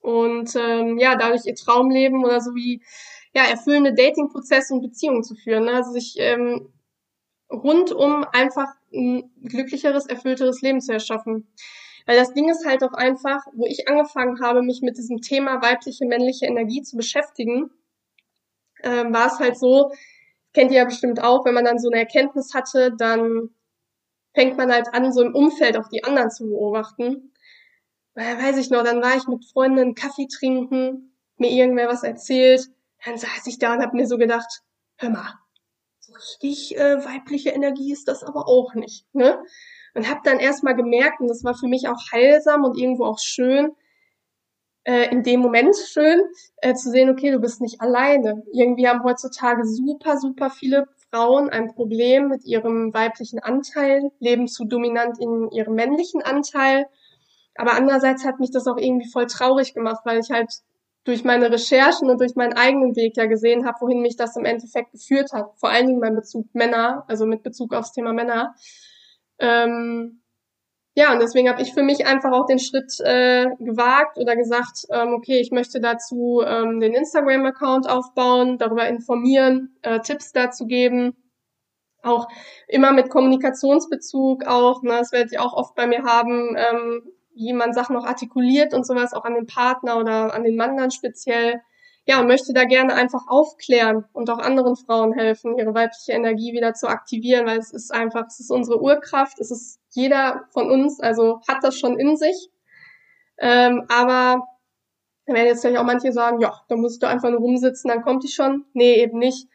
und 0.00 0.56
ähm, 0.56 0.98
ja, 0.98 1.14
dadurch 1.14 1.46
ihr 1.46 1.54
Traumleben 1.54 2.24
oder 2.24 2.40
so 2.40 2.56
wie 2.56 2.82
ja, 3.32 3.44
erfüllende 3.44 3.94
Datingprozesse 3.94 4.74
und 4.74 4.82
Beziehungen 4.82 5.22
zu 5.22 5.36
führen. 5.36 5.66
Ne? 5.66 5.74
Also 5.74 5.92
sich 5.92 6.16
ähm, 6.18 6.72
rundum 7.48 8.24
einfach 8.32 8.74
ein 8.92 9.30
glücklicheres, 9.44 10.06
erfüllteres 10.06 10.60
Leben 10.60 10.80
zu 10.80 10.92
erschaffen. 10.92 11.46
Weil 12.04 12.16
das 12.16 12.34
Ding 12.34 12.50
ist 12.50 12.66
halt 12.66 12.82
auch 12.82 12.94
einfach, 12.94 13.42
wo 13.54 13.64
ich 13.64 13.88
angefangen 13.88 14.40
habe, 14.42 14.62
mich 14.62 14.82
mit 14.82 14.98
diesem 14.98 15.20
Thema 15.20 15.62
weibliche, 15.62 16.04
männliche 16.04 16.46
Energie 16.46 16.82
zu 16.82 16.96
beschäftigen, 16.96 17.70
ähm, 18.82 19.12
war 19.12 19.26
es 19.26 19.38
halt 19.38 19.58
so, 19.58 19.92
kennt 20.52 20.70
ihr 20.70 20.78
ja 20.78 20.84
bestimmt 20.84 21.22
auch, 21.22 21.44
wenn 21.44 21.54
man 21.54 21.64
dann 21.64 21.78
so 21.78 21.88
eine 21.90 22.00
Erkenntnis 22.00 22.54
hatte, 22.54 22.92
dann 22.96 23.50
fängt 24.34 24.56
man 24.56 24.72
halt 24.72 24.88
an, 24.92 25.12
so 25.12 25.22
im 25.22 25.34
Umfeld 25.34 25.76
auch 25.76 25.88
die 25.88 26.04
anderen 26.04 26.30
zu 26.30 26.46
beobachten. 26.46 27.32
Weil, 28.14 28.38
weiß 28.38 28.58
ich 28.58 28.70
noch, 28.70 28.84
dann 28.84 29.02
war 29.02 29.16
ich 29.16 29.26
mit 29.26 29.44
Freundinnen 29.44 29.94
Kaffee 29.94 30.26
trinken, 30.26 31.16
mir 31.36 31.50
irgendwer 31.50 31.88
was 31.88 32.02
erzählt, 32.02 32.68
dann 33.04 33.18
saß 33.18 33.46
ich 33.46 33.58
da 33.58 33.74
und 33.74 33.82
hab 33.82 33.94
mir 33.94 34.06
so 34.06 34.18
gedacht, 34.18 34.62
hör 34.96 35.10
mal, 35.10 35.34
so 35.98 36.12
richtig 36.12 36.76
äh, 36.76 37.04
weibliche 37.04 37.50
Energie 37.50 37.92
ist 37.92 38.08
das 38.08 38.22
aber 38.22 38.48
auch 38.48 38.74
nicht, 38.74 39.06
ne? 39.14 39.42
Und 39.94 40.08
hab 40.08 40.24
dann 40.24 40.40
erstmal 40.40 40.74
gemerkt, 40.74 41.20
und 41.20 41.28
das 41.28 41.44
war 41.44 41.54
für 41.54 41.68
mich 41.68 41.88
auch 41.88 42.00
heilsam 42.12 42.64
und 42.64 42.78
irgendwo 42.78 43.04
auch 43.04 43.18
schön, 43.18 43.72
äh, 44.84 45.10
in 45.10 45.22
dem 45.22 45.40
Moment 45.40 45.76
schön 45.76 46.20
äh, 46.56 46.74
zu 46.74 46.90
sehen, 46.90 47.10
okay, 47.10 47.30
du 47.30 47.38
bist 47.38 47.60
nicht 47.60 47.80
alleine. 47.80 48.42
Irgendwie 48.52 48.88
haben 48.88 49.04
heutzutage 49.04 49.64
super, 49.64 50.18
super 50.18 50.50
viele 50.50 50.86
Frauen 51.10 51.50
ein 51.50 51.68
Problem 51.68 52.28
mit 52.28 52.44
ihrem 52.44 52.92
weiblichen 52.92 53.38
Anteil, 53.38 54.10
leben 54.18 54.48
zu 54.48 54.64
dominant 54.64 55.18
in 55.20 55.50
ihrem 55.50 55.74
männlichen 55.74 56.22
Anteil. 56.22 56.86
Aber 57.54 57.74
andererseits 57.74 58.24
hat 58.24 58.40
mich 58.40 58.50
das 58.50 58.66
auch 58.66 58.78
irgendwie 58.78 59.10
voll 59.10 59.26
traurig 59.26 59.74
gemacht, 59.74 60.00
weil 60.04 60.18
ich 60.18 60.30
halt 60.30 60.50
durch 61.04 61.24
meine 61.24 61.50
Recherchen 61.50 62.08
und 62.08 62.20
durch 62.20 62.36
meinen 62.36 62.54
eigenen 62.54 62.96
Weg 62.96 63.16
ja 63.16 63.26
gesehen 63.26 63.66
habe, 63.66 63.80
wohin 63.80 64.00
mich 64.00 64.16
das 64.16 64.36
im 64.36 64.44
Endeffekt 64.44 64.92
geführt 64.92 65.32
hat. 65.32 65.50
Vor 65.56 65.68
allen 65.68 65.88
Dingen 65.88 66.00
mein 66.00 66.14
Bezug 66.14 66.46
Männer, 66.54 67.04
also 67.08 67.26
mit 67.26 67.42
Bezug 67.42 67.74
aufs 67.74 67.92
Thema 67.92 68.12
Männer. 68.12 68.54
Ähm, 69.38 70.21
ja, 70.94 71.12
und 71.12 71.20
deswegen 71.20 71.48
habe 71.48 71.62
ich 71.62 71.72
für 71.72 71.82
mich 71.82 72.06
einfach 72.06 72.32
auch 72.32 72.46
den 72.46 72.58
Schritt 72.58 73.00
äh, 73.00 73.46
gewagt 73.58 74.18
oder 74.18 74.36
gesagt, 74.36 74.86
ähm, 74.90 75.14
okay, 75.14 75.40
ich 75.40 75.50
möchte 75.50 75.80
dazu 75.80 76.42
ähm, 76.46 76.80
den 76.80 76.92
Instagram-Account 76.92 77.88
aufbauen, 77.88 78.58
darüber 78.58 78.86
informieren, 78.86 79.76
äh, 79.80 80.00
Tipps 80.00 80.32
dazu 80.32 80.66
geben, 80.66 81.16
auch 82.02 82.28
immer 82.68 82.92
mit 82.92 83.08
Kommunikationsbezug 83.08 84.46
auch, 84.46 84.82
ne, 84.82 84.98
das 84.98 85.12
werdet 85.12 85.32
ihr 85.32 85.42
auch 85.42 85.54
oft 85.54 85.74
bei 85.74 85.86
mir 85.86 86.02
haben, 86.04 86.56
ähm, 86.58 87.02
wie 87.34 87.54
man 87.54 87.72
Sachen 87.72 87.94
noch 87.94 88.04
artikuliert 88.04 88.74
und 88.74 88.86
sowas, 88.86 89.14
auch 89.14 89.24
an 89.24 89.34
den 89.34 89.46
Partner 89.46 89.98
oder 89.98 90.34
an 90.34 90.44
den 90.44 90.56
Mann 90.56 90.76
dann 90.76 90.90
speziell. 90.90 91.62
Ja, 92.04 92.22
möchte 92.24 92.52
da 92.52 92.64
gerne 92.64 92.94
einfach 92.94 93.28
aufklären 93.28 94.04
und 94.12 94.28
auch 94.28 94.38
anderen 94.38 94.74
Frauen 94.76 95.12
helfen, 95.12 95.56
ihre 95.56 95.72
weibliche 95.72 96.12
Energie 96.12 96.52
wieder 96.52 96.74
zu 96.74 96.88
aktivieren, 96.88 97.46
weil 97.46 97.58
es 97.58 97.72
ist 97.72 97.92
einfach, 97.92 98.26
es 98.26 98.40
ist 98.40 98.50
unsere 98.50 98.82
Urkraft, 98.82 99.38
es 99.38 99.52
ist 99.52 99.80
jeder 99.90 100.44
von 100.50 100.68
uns, 100.68 100.98
also 100.98 101.40
hat 101.46 101.62
das 101.62 101.78
schon 101.78 101.98
in 101.98 102.16
sich. 102.16 102.50
Ähm, 103.38 103.84
aber 103.88 104.48
werden 105.26 105.46
jetzt 105.46 105.62
vielleicht 105.62 105.78
auch 105.78 105.84
manche 105.84 106.12
sagen, 106.12 106.40
ja, 106.40 106.52
da 106.68 106.76
musst 106.76 107.02
du 107.02 107.06
einfach 107.06 107.30
nur 107.30 107.40
rumsitzen, 107.40 107.88
dann 107.88 108.02
kommt 108.02 108.24
die 108.24 108.28
schon. 108.28 108.64
Nee, 108.72 108.94
eben 108.94 109.18
nicht. 109.18 109.48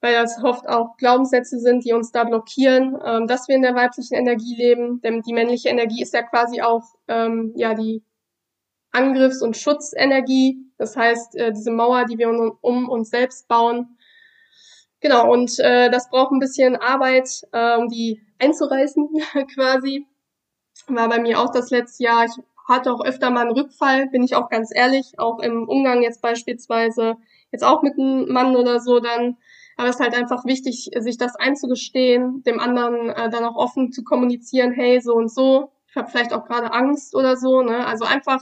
Weil 0.00 0.14
das 0.14 0.42
oft 0.42 0.68
auch 0.68 0.96
Glaubenssätze 0.96 1.58
sind, 1.58 1.84
die 1.84 1.92
uns 1.92 2.10
da 2.12 2.24
blockieren, 2.24 2.98
ähm, 3.04 3.26
dass 3.26 3.48
wir 3.48 3.56
in 3.56 3.62
der 3.62 3.74
weiblichen 3.74 4.14
Energie 4.14 4.56
leben. 4.56 5.00
Denn 5.02 5.22
die 5.22 5.32
männliche 5.32 5.68
Energie 5.68 6.02
ist 6.02 6.14
ja 6.14 6.22
quasi 6.22 6.62
auch 6.62 6.84
ähm, 7.08 7.52
ja 7.56 7.74
die 7.74 8.02
Angriffs- 8.92 9.42
und 9.42 9.56
Schutzenergie. 9.56 10.58
Das 10.78 10.96
heißt, 10.96 11.36
äh, 11.36 11.52
diese 11.52 11.70
Mauer, 11.70 12.04
die 12.04 12.18
wir 12.18 12.28
um, 12.28 12.58
um 12.60 12.88
uns 12.88 13.10
selbst 13.10 13.48
bauen. 13.48 13.96
Genau, 15.00 15.32
und 15.32 15.58
äh, 15.60 15.90
das 15.90 16.10
braucht 16.10 16.32
ein 16.32 16.40
bisschen 16.40 16.76
Arbeit, 16.76 17.42
äh, 17.52 17.76
um 17.76 17.88
die 17.88 18.20
einzureißen 18.38 19.08
quasi. 19.54 20.06
War 20.88 21.08
bei 21.08 21.20
mir 21.20 21.40
auch 21.40 21.50
das 21.52 21.70
letzte 21.70 22.04
Jahr. 22.04 22.24
Ich 22.24 22.32
hatte 22.68 22.92
auch 22.92 23.04
öfter 23.04 23.30
mal 23.30 23.42
einen 23.42 23.56
Rückfall, 23.56 24.08
bin 24.08 24.22
ich 24.22 24.34
auch 24.34 24.48
ganz 24.48 24.70
ehrlich, 24.74 25.18
auch 25.18 25.40
im 25.40 25.68
Umgang 25.68 26.02
jetzt 26.02 26.22
beispielsweise, 26.22 27.16
jetzt 27.50 27.64
auch 27.64 27.82
mit 27.82 27.98
einem 27.98 28.30
Mann 28.32 28.56
oder 28.56 28.80
so 28.80 29.00
dann. 29.00 29.38
Aber 29.76 29.88
es 29.88 29.96
ist 29.96 30.02
halt 30.02 30.14
einfach 30.14 30.44
wichtig, 30.44 30.90
sich 30.98 31.16
das 31.16 31.36
einzugestehen, 31.36 32.42
dem 32.42 32.60
anderen 32.60 33.08
äh, 33.08 33.30
dann 33.30 33.44
auch 33.44 33.56
offen 33.56 33.92
zu 33.92 34.04
kommunizieren, 34.04 34.72
hey, 34.72 35.00
so 35.00 35.14
und 35.14 35.32
so, 35.32 35.72
ich 35.88 35.96
habe 35.96 36.10
vielleicht 36.10 36.32
auch 36.32 36.44
gerade 36.44 36.72
Angst 36.72 37.14
oder 37.14 37.36
so, 37.36 37.62
ne? 37.62 37.86
Also 37.86 38.04
einfach, 38.04 38.40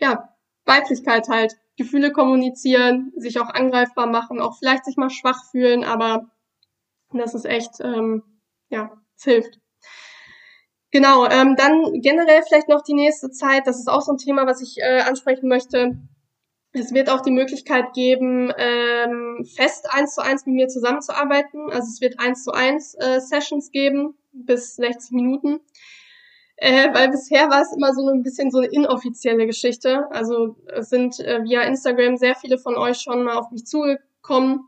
ja, 0.00 0.34
Weiblichkeit 0.64 1.28
halt, 1.28 1.56
Gefühle 1.76 2.12
kommunizieren, 2.12 3.12
sich 3.16 3.38
auch 3.40 3.48
angreifbar 3.48 4.06
machen, 4.06 4.40
auch 4.40 4.58
vielleicht 4.58 4.84
sich 4.84 4.96
mal 4.96 5.10
schwach 5.10 5.50
fühlen, 5.50 5.84
aber 5.84 6.30
das 7.12 7.34
ist 7.34 7.46
echt, 7.46 7.80
ähm, 7.80 8.22
ja, 8.68 8.92
es 9.16 9.24
hilft. 9.24 9.60
Genau, 10.90 11.26
ähm, 11.26 11.54
dann 11.56 12.00
generell 12.00 12.42
vielleicht 12.42 12.68
noch 12.68 12.82
die 12.82 12.94
nächste 12.94 13.30
Zeit, 13.30 13.66
das 13.66 13.78
ist 13.78 13.88
auch 13.88 14.00
so 14.00 14.12
ein 14.12 14.18
Thema, 14.18 14.46
was 14.46 14.62
ich 14.62 14.78
äh, 14.78 15.00
ansprechen 15.00 15.48
möchte. 15.48 15.98
Es 16.72 16.92
wird 16.92 17.10
auch 17.10 17.20
die 17.20 17.30
Möglichkeit 17.30 17.92
geben, 17.94 18.52
ähm, 18.56 19.46
fest 19.56 19.86
eins 19.90 20.14
zu 20.14 20.22
eins 20.22 20.46
mit 20.46 20.54
mir 20.54 20.68
zusammenzuarbeiten. 20.68 21.70
Also 21.70 21.88
es 21.88 22.00
wird 22.00 22.18
eins 22.20 22.44
zu 22.44 22.52
eins 22.52 22.94
äh, 22.94 23.20
Sessions 23.20 23.70
geben, 23.70 24.18
bis 24.32 24.76
60 24.76 25.12
Minuten. 25.12 25.60
Äh, 26.60 26.92
weil 26.92 27.08
bisher 27.10 27.48
war 27.48 27.62
es 27.62 27.72
immer 27.72 27.94
so 27.94 28.08
ein 28.08 28.24
bisschen 28.24 28.50
so 28.50 28.58
eine 28.58 28.66
inoffizielle 28.66 29.46
Geschichte. 29.46 30.10
Also 30.10 30.56
es 30.66 30.90
sind 30.90 31.20
äh, 31.20 31.44
via 31.44 31.62
Instagram 31.62 32.16
sehr 32.16 32.34
viele 32.34 32.58
von 32.58 32.76
euch 32.76 32.98
schon 32.98 33.22
mal 33.22 33.36
auf 33.36 33.52
mich 33.52 33.64
zugekommen. 33.64 34.66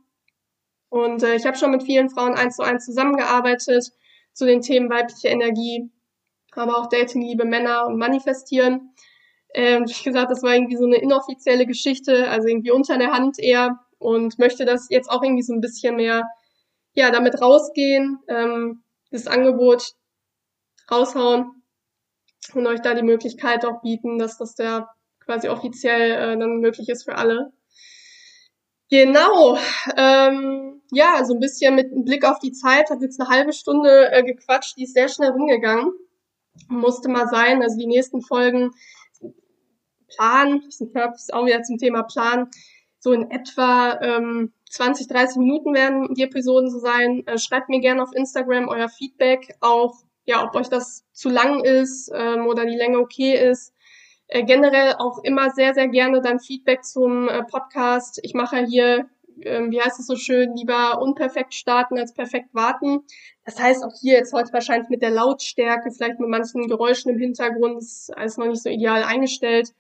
Und 0.89 1.25
äh, 1.25 1.35
ich 1.35 1.47
habe 1.47 1.57
schon 1.57 1.73
mit 1.73 1.83
vielen 1.83 2.09
Frauen 2.09 2.35
eins 2.35 2.57
zu 2.57 2.63
eins 2.63 2.85
zusammengearbeitet 2.85 3.91
zu 4.33 4.47
den 4.47 4.61
Themen 4.61 4.89
weibliche 4.89 5.29
Energie, 5.29 5.91
aber 6.53 6.79
auch 6.79 6.89
Dating, 6.89 7.23
liebe 7.23 7.45
Männer 7.45 7.87
und 7.87 7.99
Manifestieren. 7.99 8.95
Ähm, 9.53 9.85
wie 9.85 10.05
gesagt, 10.05 10.31
das 10.31 10.45
war 10.45 10.55
irgendwie 10.55 10.77
so 10.77 10.85
eine 10.85 10.99
inoffizielle 10.99 11.67
Geschichte, 11.67 12.31
also 12.31 12.47
irgendwie 12.47 12.71
unter 12.71 12.99
der 12.99 13.11
Hand 13.13 13.41
eher 13.41 13.81
und 13.99 14.39
möchte 14.39 14.65
das 14.65 14.87
jetzt 14.91 15.11
auch 15.11 15.25
irgendwie 15.25 15.43
so 15.43 15.55
ein 15.55 15.61
bisschen 15.61 15.97
mehr, 15.97 16.23
ja, 16.95 17.11
damit 17.11 17.43
rausgehen, 17.43 18.21
ähm, 18.29 18.85
das 19.11 19.27
Angebot 19.27 19.95
raushauen 20.89 21.60
und 22.55 22.67
euch 22.67 22.81
da 22.81 22.95
die 22.95 23.03
Möglichkeit 23.03 23.65
auch 23.65 23.83
bieten, 23.83 24.19
dass 24.19 24.39
das 24.39 24.55
da 24.55 24.91
quasi 25.21 25.49
offiziell 25.49 26.11
äh, 26.13 26.39
dann 26.39 26.61
möglich 26.61 26.89
ist 26.89 27.05
für 27.05 27.17
alle. 27.17 27.53
Genau, 28.91 29.57
ähm, 29.97 30.83
ja, 30.91 31.25
so 31.25 31.35
ein 31.35 31.41
bisschen 31.41 31.77
mit 31.77 31.93
einem 31.93 32.05
Blick 32.05 32.25
auf 32.25 32.41
die 32.41 32.53
Zeit, 32.53 32.91
hat 32.91 33.01
jetzt 33.01 33.21
eine 33.21 33.31
halbe 33.31 33.53
Stunde 33.53 34.11
äh, 34.11 34.25
gequatscht, 34.25 34.77
die 34.77 34.85
ist 34.85 34.95
sehr 34.95 35.09
schnell 35.09 35.31
rumgegangen. 35.31 35.93
Musste 36.69 37.09
mal 37.09 37.29
sein, 37.29 37.63
also 37.63 37.79
die 37.79 37.87
nächsten 37.87 38.21
Folgen 38.21 38.73
Plan, 40.09 40.63
ist 40.67 41.33
auch 41.33 41.47
wieder 41.47 41.63
zum 41.63 41.79
Thema 41.79 42.03
Plan, 42.03 42.51
so 42.99 43.13
in 43.13 43.31
etwa 43.31 43.99
ähm, 44.03 44.53
20, 44.71 45.09
30 45.09 45.39
Minuten 45.39 45.73
werden 45.73 46.15
die 46.15 46.23
Episoden 46.23 46.71
so 46.71 46.79
sein. 46.79 47.27
Äh, 47.27 47.39
schreibt 47.39 47.69
mir 47.69 47.81
gerne 47.81 48.03
auf 48.03 48.15
Instagram 48.15 48.69
euer 48.69 48.89
Feedback, 48.89 49.57
auch 49.61 50.03
ja, 50.31 50.45
ob 50.45 50.55
euch 50.55 50.69
das 50.69 51.05
zu 51.13 51.29
lang 51.29 51.65
ist 51.65 52.11
ähm, 52.15 52.47
oder 52.47 52.65
die 52.65 52.77
Länge 52.77 52.99
okay 52.99 53.35
ist. 53.35 53.75
Äh, 54.29 54.45
generell 54.45 54.95
auch 54.99 55.25
immer 55.25 55.51
sehr, 55.51 55.75
sehr 55.75 55.89
gerne 55.89 56.21
dann 56.21 56.39
Feedback 56.39 56.85
zum 56.85 57.29
äh, 57.29 57.43
Podcast. 57.43 58.21
Ich 58.23 58.33
mache 58.33 58.65
hier, 58.65 59.11
äh, 59.41 59.61
wie 59.71 59.81
heißt 59.81 59.99
es 59.99 60.07
so 60.07 60.15
schön, 60.15 60.55
lieber 60.55 61.03
unperfekt 61.03 61.53
starten 61.53 61.99
als 61.99 62.15
perfekt 62.15 62.51
warten. 62.53 63.01
Das 63.45 63.59
heißt 63.59 63.85
auch 63.85 63.93
hier 64.01 64.19
jetzt 64.19 64.33
heute 64.33 64.53
wahrscheinlich 64.53 64.89
mit 64.89 65.03
der 65.03 65.11
Lautstärke, 65.11 65.91
vielleicht 65.91 66.21
mit 66.21 66.29
manchen 66.29 66.69
Geräuschen 66.69 67.11
im 67.11 67.19
Hintergrund, 67.19 67.79
ist 67.79 68.17
alles 68.17 68.37
noch 68.37 68.47
nicht 68.47 68.63
so 68.63 68.71
ideal 68.71 69.03
eingestellt. 69.03 69.71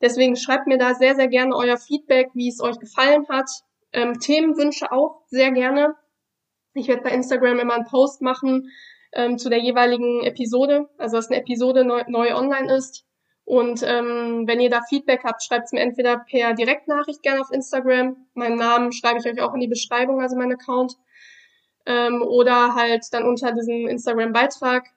Deswegen 0.00 0.36
schreibt 0.36 0.68
mir 0.68 0.78
da 0.78 0.94
sehr, 0.94 1.16
sehr 1.16 1.26
gerne 1.26 1.56
euer 1.56 1.76
Feedback, 1.76 2.28
wie 2.34 2.48
es 2.48 2.60
euch 2.60 2.78
gefallen 2.78 3.26
hat. 3.28 3.50
Ähm, 3.92 4.20
Themenwünsche 4.20 4.92
auch 4.92 5.22
sehr 5.26 5.50
gerne. 5.50 5.96
Ich 6.74 6.86
werde 6.86 7.02
bei 7.02 7.10
Instagram 7.10 7.58
immer 7.58 7.74
einen 7.74 7.86
Post 7.86 8.22
machen 8.22 8.70
ähm, 9.12 9.38
zu 9.38 9.48
der 9.48 9.58
jeweiligen 9.58 10.22
Episode, 10.24 10.88
also 10.98 11.16
dass 11.16 11.28
eine 11.28 11.40
Episode 11.40 11.84
neu, 11.84 12.02
neu 12.08 12.34
online 12.34 12.74
ist. 12.74 13.04
Und 13.44 13.82
ähm, 13.82 14.46
wenn 14.46 14.60
ihr 14.60 14.68
da 14.68 14.82
Feedback 14.82 15.22
habt, 15.24 15.42
schreibt 15.42 15.66
es 15.66 15.72
mir 15.72 15.80
entweder 15.80 16.18
per 16.18 16.52
Direktnachricht 16.52 17.22
gerne 17.22 17.40
auf 17.40 17.50
Instagram. 17.50 18.16
Meinen 18.34 18.56
Namen 18.56 18.92
schreibe 18.92 19.20
ich 19.20 19.26
euch 19.26 19.40
auch 19.40 19.54
in 19.54 19.60
die 19.60 19.68
Beschreibung, 19.68 20.20
also 20.20 20.36
mein 20.36 20.52
Account. 20.52 20.96
Ähm, 21.86 22.20
oder 22.20 22.74
halt 22.74 23.06
dann 23.12 23.24
unter 23.24 23.52
diesem 23.52 23.88
Instagram-Beitrag. 23.88 24.88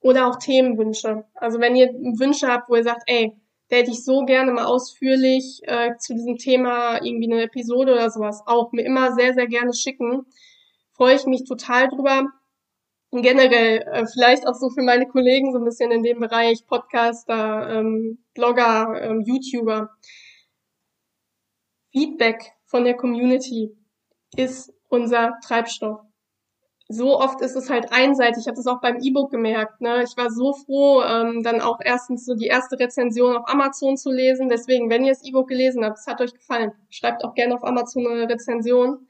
Oder 0.00 0.28
auch 0.28 0.36
Themenwünsche. 0.36 1.24
Also 1.34 1.58
wenn 1.58 1.74
ihr 1.74 1.88
Wünsche 1.88 2.46
habt, 2.46 2.68
wo 2.68 2.76
ihr 2.76 2.84
sagt, 2.84 3.02
ey, 3.06 3.32
da 3.68 3.76
hätte 3.76 3.90
ich 3.90 4.04
so 4.04 4.24
gerne 4.24 4.52
mal 4.52 4.66
ausführlich 4.66 5.60
äh, 5.64 5.96
zu 5.96 6.14
diesem 6.14 6.36
Thema 6.36 7.02
irgendwie 7.02 7.32
eine 7.32 7.42
Episode 7.42 7.94
oder 7.94 8.10
sowas 8.10 8.42
auch 8.46 8.70
mir 8.70 8.84
immer 8.84 9.12
sehr, 9.14 9.34
sehr 9.34 9.48
gerne 9.48 9.74
schicken. 9.74 10.26
Freue 10.92 11.16
ich 11.16 11.26
mich 11.26 11.42
total 11.44 11.88
drüber. 11.88 12.28
Und 13.16 13.22
generell, 13.22 13.78
äh, 13.78 14.06
vielleicht 14.06 14.46
auch 14.46 14.54
so 14.54 14.68
für 14.68 14.82
meine 14.82 15.06
Kollegen 15.06 15.52
so 15.52 15.58
ein 15.58 15.64
bisschen 15.64 15.90
in 15.90 16.02
dem 16.02 16.20
Bereich 16.20 16.66
Podcaster, 16.66 17.78
ähm, 17.78 18.18
Blogger, 18.34 19.00
ähm, 19.00 19.22
YouTuber. 19.22 19.90
Feedback 21.92 22.52
von 22.66 22.84
der 22.84 22.94
Community 22.94 23.74
ist 24.36 24.70
unser 24.88 25.38
Treibstoff 25.42 26.00
so 26.88 27.18
oft 27.18 27.40
ist 27.40 27.56
es 27.56 27.68
halt 27.68 27.92
einseitig. 27.92 28.42
Ich 28.42 28.46
habe 28.46 28.56
das 28.56 28.66
auch 28.66 28.80
beim 28.80 28.98
E-Book 29.00 29.30
gemerkt. 29.30 29.80
Ne? 29.80 30.04
Ich 30.04 30.16
war 30.16 30.30
so 30.30 30.52
froh, 30.52 31.02
ähm, 31.02 31.42
dann 31.42 31.60
auch 31.60 31.80
erstens 31.82 32.24
so 32.24 32.34
die 32.34 32.46
erste 32.46 32.78
Rezension 32.78 33.36
auf 33.36 33.48
Amazon 33.48 33.96
zu 33.96 34.12
lesen. 34.12 34.48
Deswegen, 34.48 34.88
wenn 34.88 35.04
ihr 35.04 35.12
das 35.12 35.24
E-Book 35.24 35.48
gelesen 35.48 35.84
habt, 35.84 35.98
es 35.98 36.06
hat 36.06 36.20
euch 36.20 36.32
gefallen, 36.32 36.72
schreibt 36.88 37.24
auch 37.24 37.34
gerne 37.34 37.54
auf 37.54 37.64
Amazon 37.64 38.06
eine 38.06 38.28
Rezension 38.28 39.08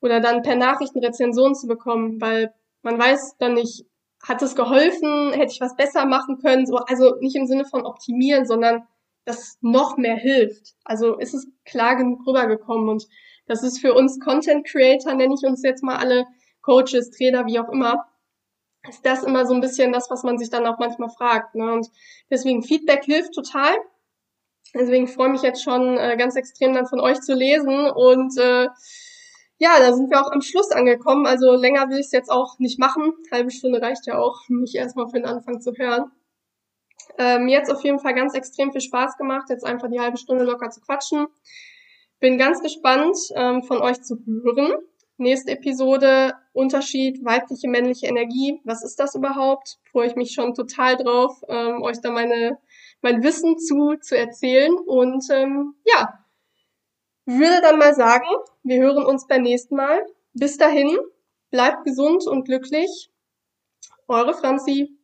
oder 0.00 0.20
dann 0.20 0.42
per 0.42 0.56
Nachricht 0.56 0.94
eine 0.94 1.06
Rezension 1.06 1.54
zu 1.54 1.66
bekommen, 1.66 2.20
weil 2.20 2.52
man 2.82 2.98
weiß 2.98 3.36
dann 3.38 3.54
nicht, 3.54 3.84
hat 4.22 4.42
es 4.42 4.56
geholfen, 4.56 5.32
hätte 5.32 5.52
ich 5.52 5.60
was 5.60 5.76
besser 5.76 6.04
machen 6.04 6.38
können, 6.38 6.66
so, 6.66 6.76
also 6.76 7.16
nicht 7.20 7.36
im 7.36 7.46
Sinne 7.46 7.64
von 7.64 7.86
optimieren, 7.86 8.46
sondern 8.46 8.86
das 9.24 9.58
noch 9.60 9.96
mehr 9.96 10.16
hilft. 10.16 10.74
Also 10.84 11.18
ist 11.18 11.34
es 11.34 11.46
klar 11.64 11.96
genug 11.96 12.26
rübergekommen 12.26 12.88
und 12.88 13.06
das 13.46 13.62
ist 13.62 13.78
für 13.78 13.94
uns 13.94 14.18
Content 14.20 14.66
Creator, 14.66 15.14
nenne 15.14 15.34
ich 15.34 15.46
uns 15.46 15.62
jetzt 15.62 15.82
mal 15.82 15.96
alle, 15.96 16.26
Coaches, 16.68 17.10
Trainer, 17.10 17.46
wie 17.46 17.58
auch 17.58 17.70
immer, 17.70 18.04
ist 18.88 19.04
das 19.04 19.22
immer 19.22 19.46
so 19.46 19.54
ein 19.54 19.60
bisschen 19.60 19.92
das, 19.92 20.10
was 20.10 20.22
man 20.22 20.38
sich 20.38 20.50
dann 20.50 20.66
auch 20.66 20.78
manchmal 20.78 21.08
fragt. 21.10 21.54
Ne? 21.54 21.72
Und 21.72 21.88
deswegen 22.30 22.62
Feedback 22.62 23.04
hilft 23.04 23.32
total. 23.32 23.74
Deswegen 24.74 25.08
freue 25.08 25.28
ich 25.28 25.32
mich 25.32 25.42
jetzt 25.42 25.62
schon 25.62 25.96
äh, 25.96 26.16
ganz 26.18 26.36
extrem 26.36 26.74
dann 26.74 26.86
von 26.86 27.00
euch 27.00 27.20
zu 27.20 27.34
lesen. 27.34 27.90
Und 27.90 28.36
äh, 28.38 28.68
ja, 29.58 29.78
da 29.80 29.92
sind 29.92 30.10
wir 30.10 30.20
auch 30.20 30.30
am 30.30 30.40
Schluss 30.40 30.70
angekommen. 30.70 31.26
Also 31.26 31.52
länger 31.56 31.88
will 31.90 31.98
ich 31.98 32.06
es 32.06 32.12
jetzt 32.12 32.30
auch 32.30 32.58
nicht 32.58 32.78
machen. 32.78 33.12
Halbe 33.32 33.50
Stunde 33.50 33.82
reicht 33.82 34.06
ja 34.06 34.18
auch, 34.18 34.48
mich 34.48 34.74
erstmal 34.74 35.08
für 35.08 35.18
den 35.18 35.26
Anfang 35.26 35.60
zu 35.60 35.72
hören. 35.72 36.10
Ähm, 37.18 37.44
mir 37.46 37.58
jetzt 37.58 37.70
auf 37.70 37.82
jeden 37.82 37.98
Fall 37.98 38.14
ganz 38.14 38.34
extrem 38.34 38.70
viel 38.70 38.80
Spaß 38.80 39.16
gemacht, 39.16 39.50
jetzt 39.50 39.64
einfach 39.64 39.88
die 39.90 39.98
halbe 39.98 40.18
Stunde 40.18 40.44
locker 40.44 40.70
zu 40.70 40.80
quatschen. 40.80 41.26
Bin 42.20 42.38
ganz 42.38 42.60
gespannt, 42.60 43.16
ähm, 43.34 43.62
von 43.62 43.78
euch 43.78 44.00
zu 44.02 44.16
hören. 44.24 44.74
Nächste 45.16 45.52
Episode, 45.52 46.34
Unterschied 46.52 47.24
weibliche, 47.24 47.68
männliche 47.68 48.06
Energie. 48.06 48.60
Was 48.64 48.84
ist 48.84 49.00
das 49.00 49.16
überhaupt? 49.16 49.78
Freue 49.90 50.06
ich 50.06 50.14
mich 50.14 50.32
schon 50.32 50.54
total 50.54 50.96
drauf, 50.96 51.42
ähm, 51.48 51.82
euch 51.82 52.00
da 52.00 52.12
meine, 52.12 52.58
mein 53.02 53.24
Wissen 53.24 53.58
zu, 53.58 53.96
zu 54.00 54.16
erzählen. 54.16 54.76
Und 54.86 55.24
ähm, 55.30 55.74
ja, 55.84 56.20
würde 57.28 57.60
dann 57.60 57.78
mal 57.78 57.94
sagen, 57.94 58.26
wir 58.62 58.80
hören 58.80 59.04
uns 59.04 59.26
beim 59.26 59.42
nächsten 59.42 59.76
Mal. 59.76 60.00
Bis 60.32 60.56
dahin, 60.56 60.96
bleibt 61.50 61.84
gesund 61.84 62.26
und 62.26 62.44
glücklich. 62.44 63.10
Eure 64.06 64.34
Franzi. 64.34 64.97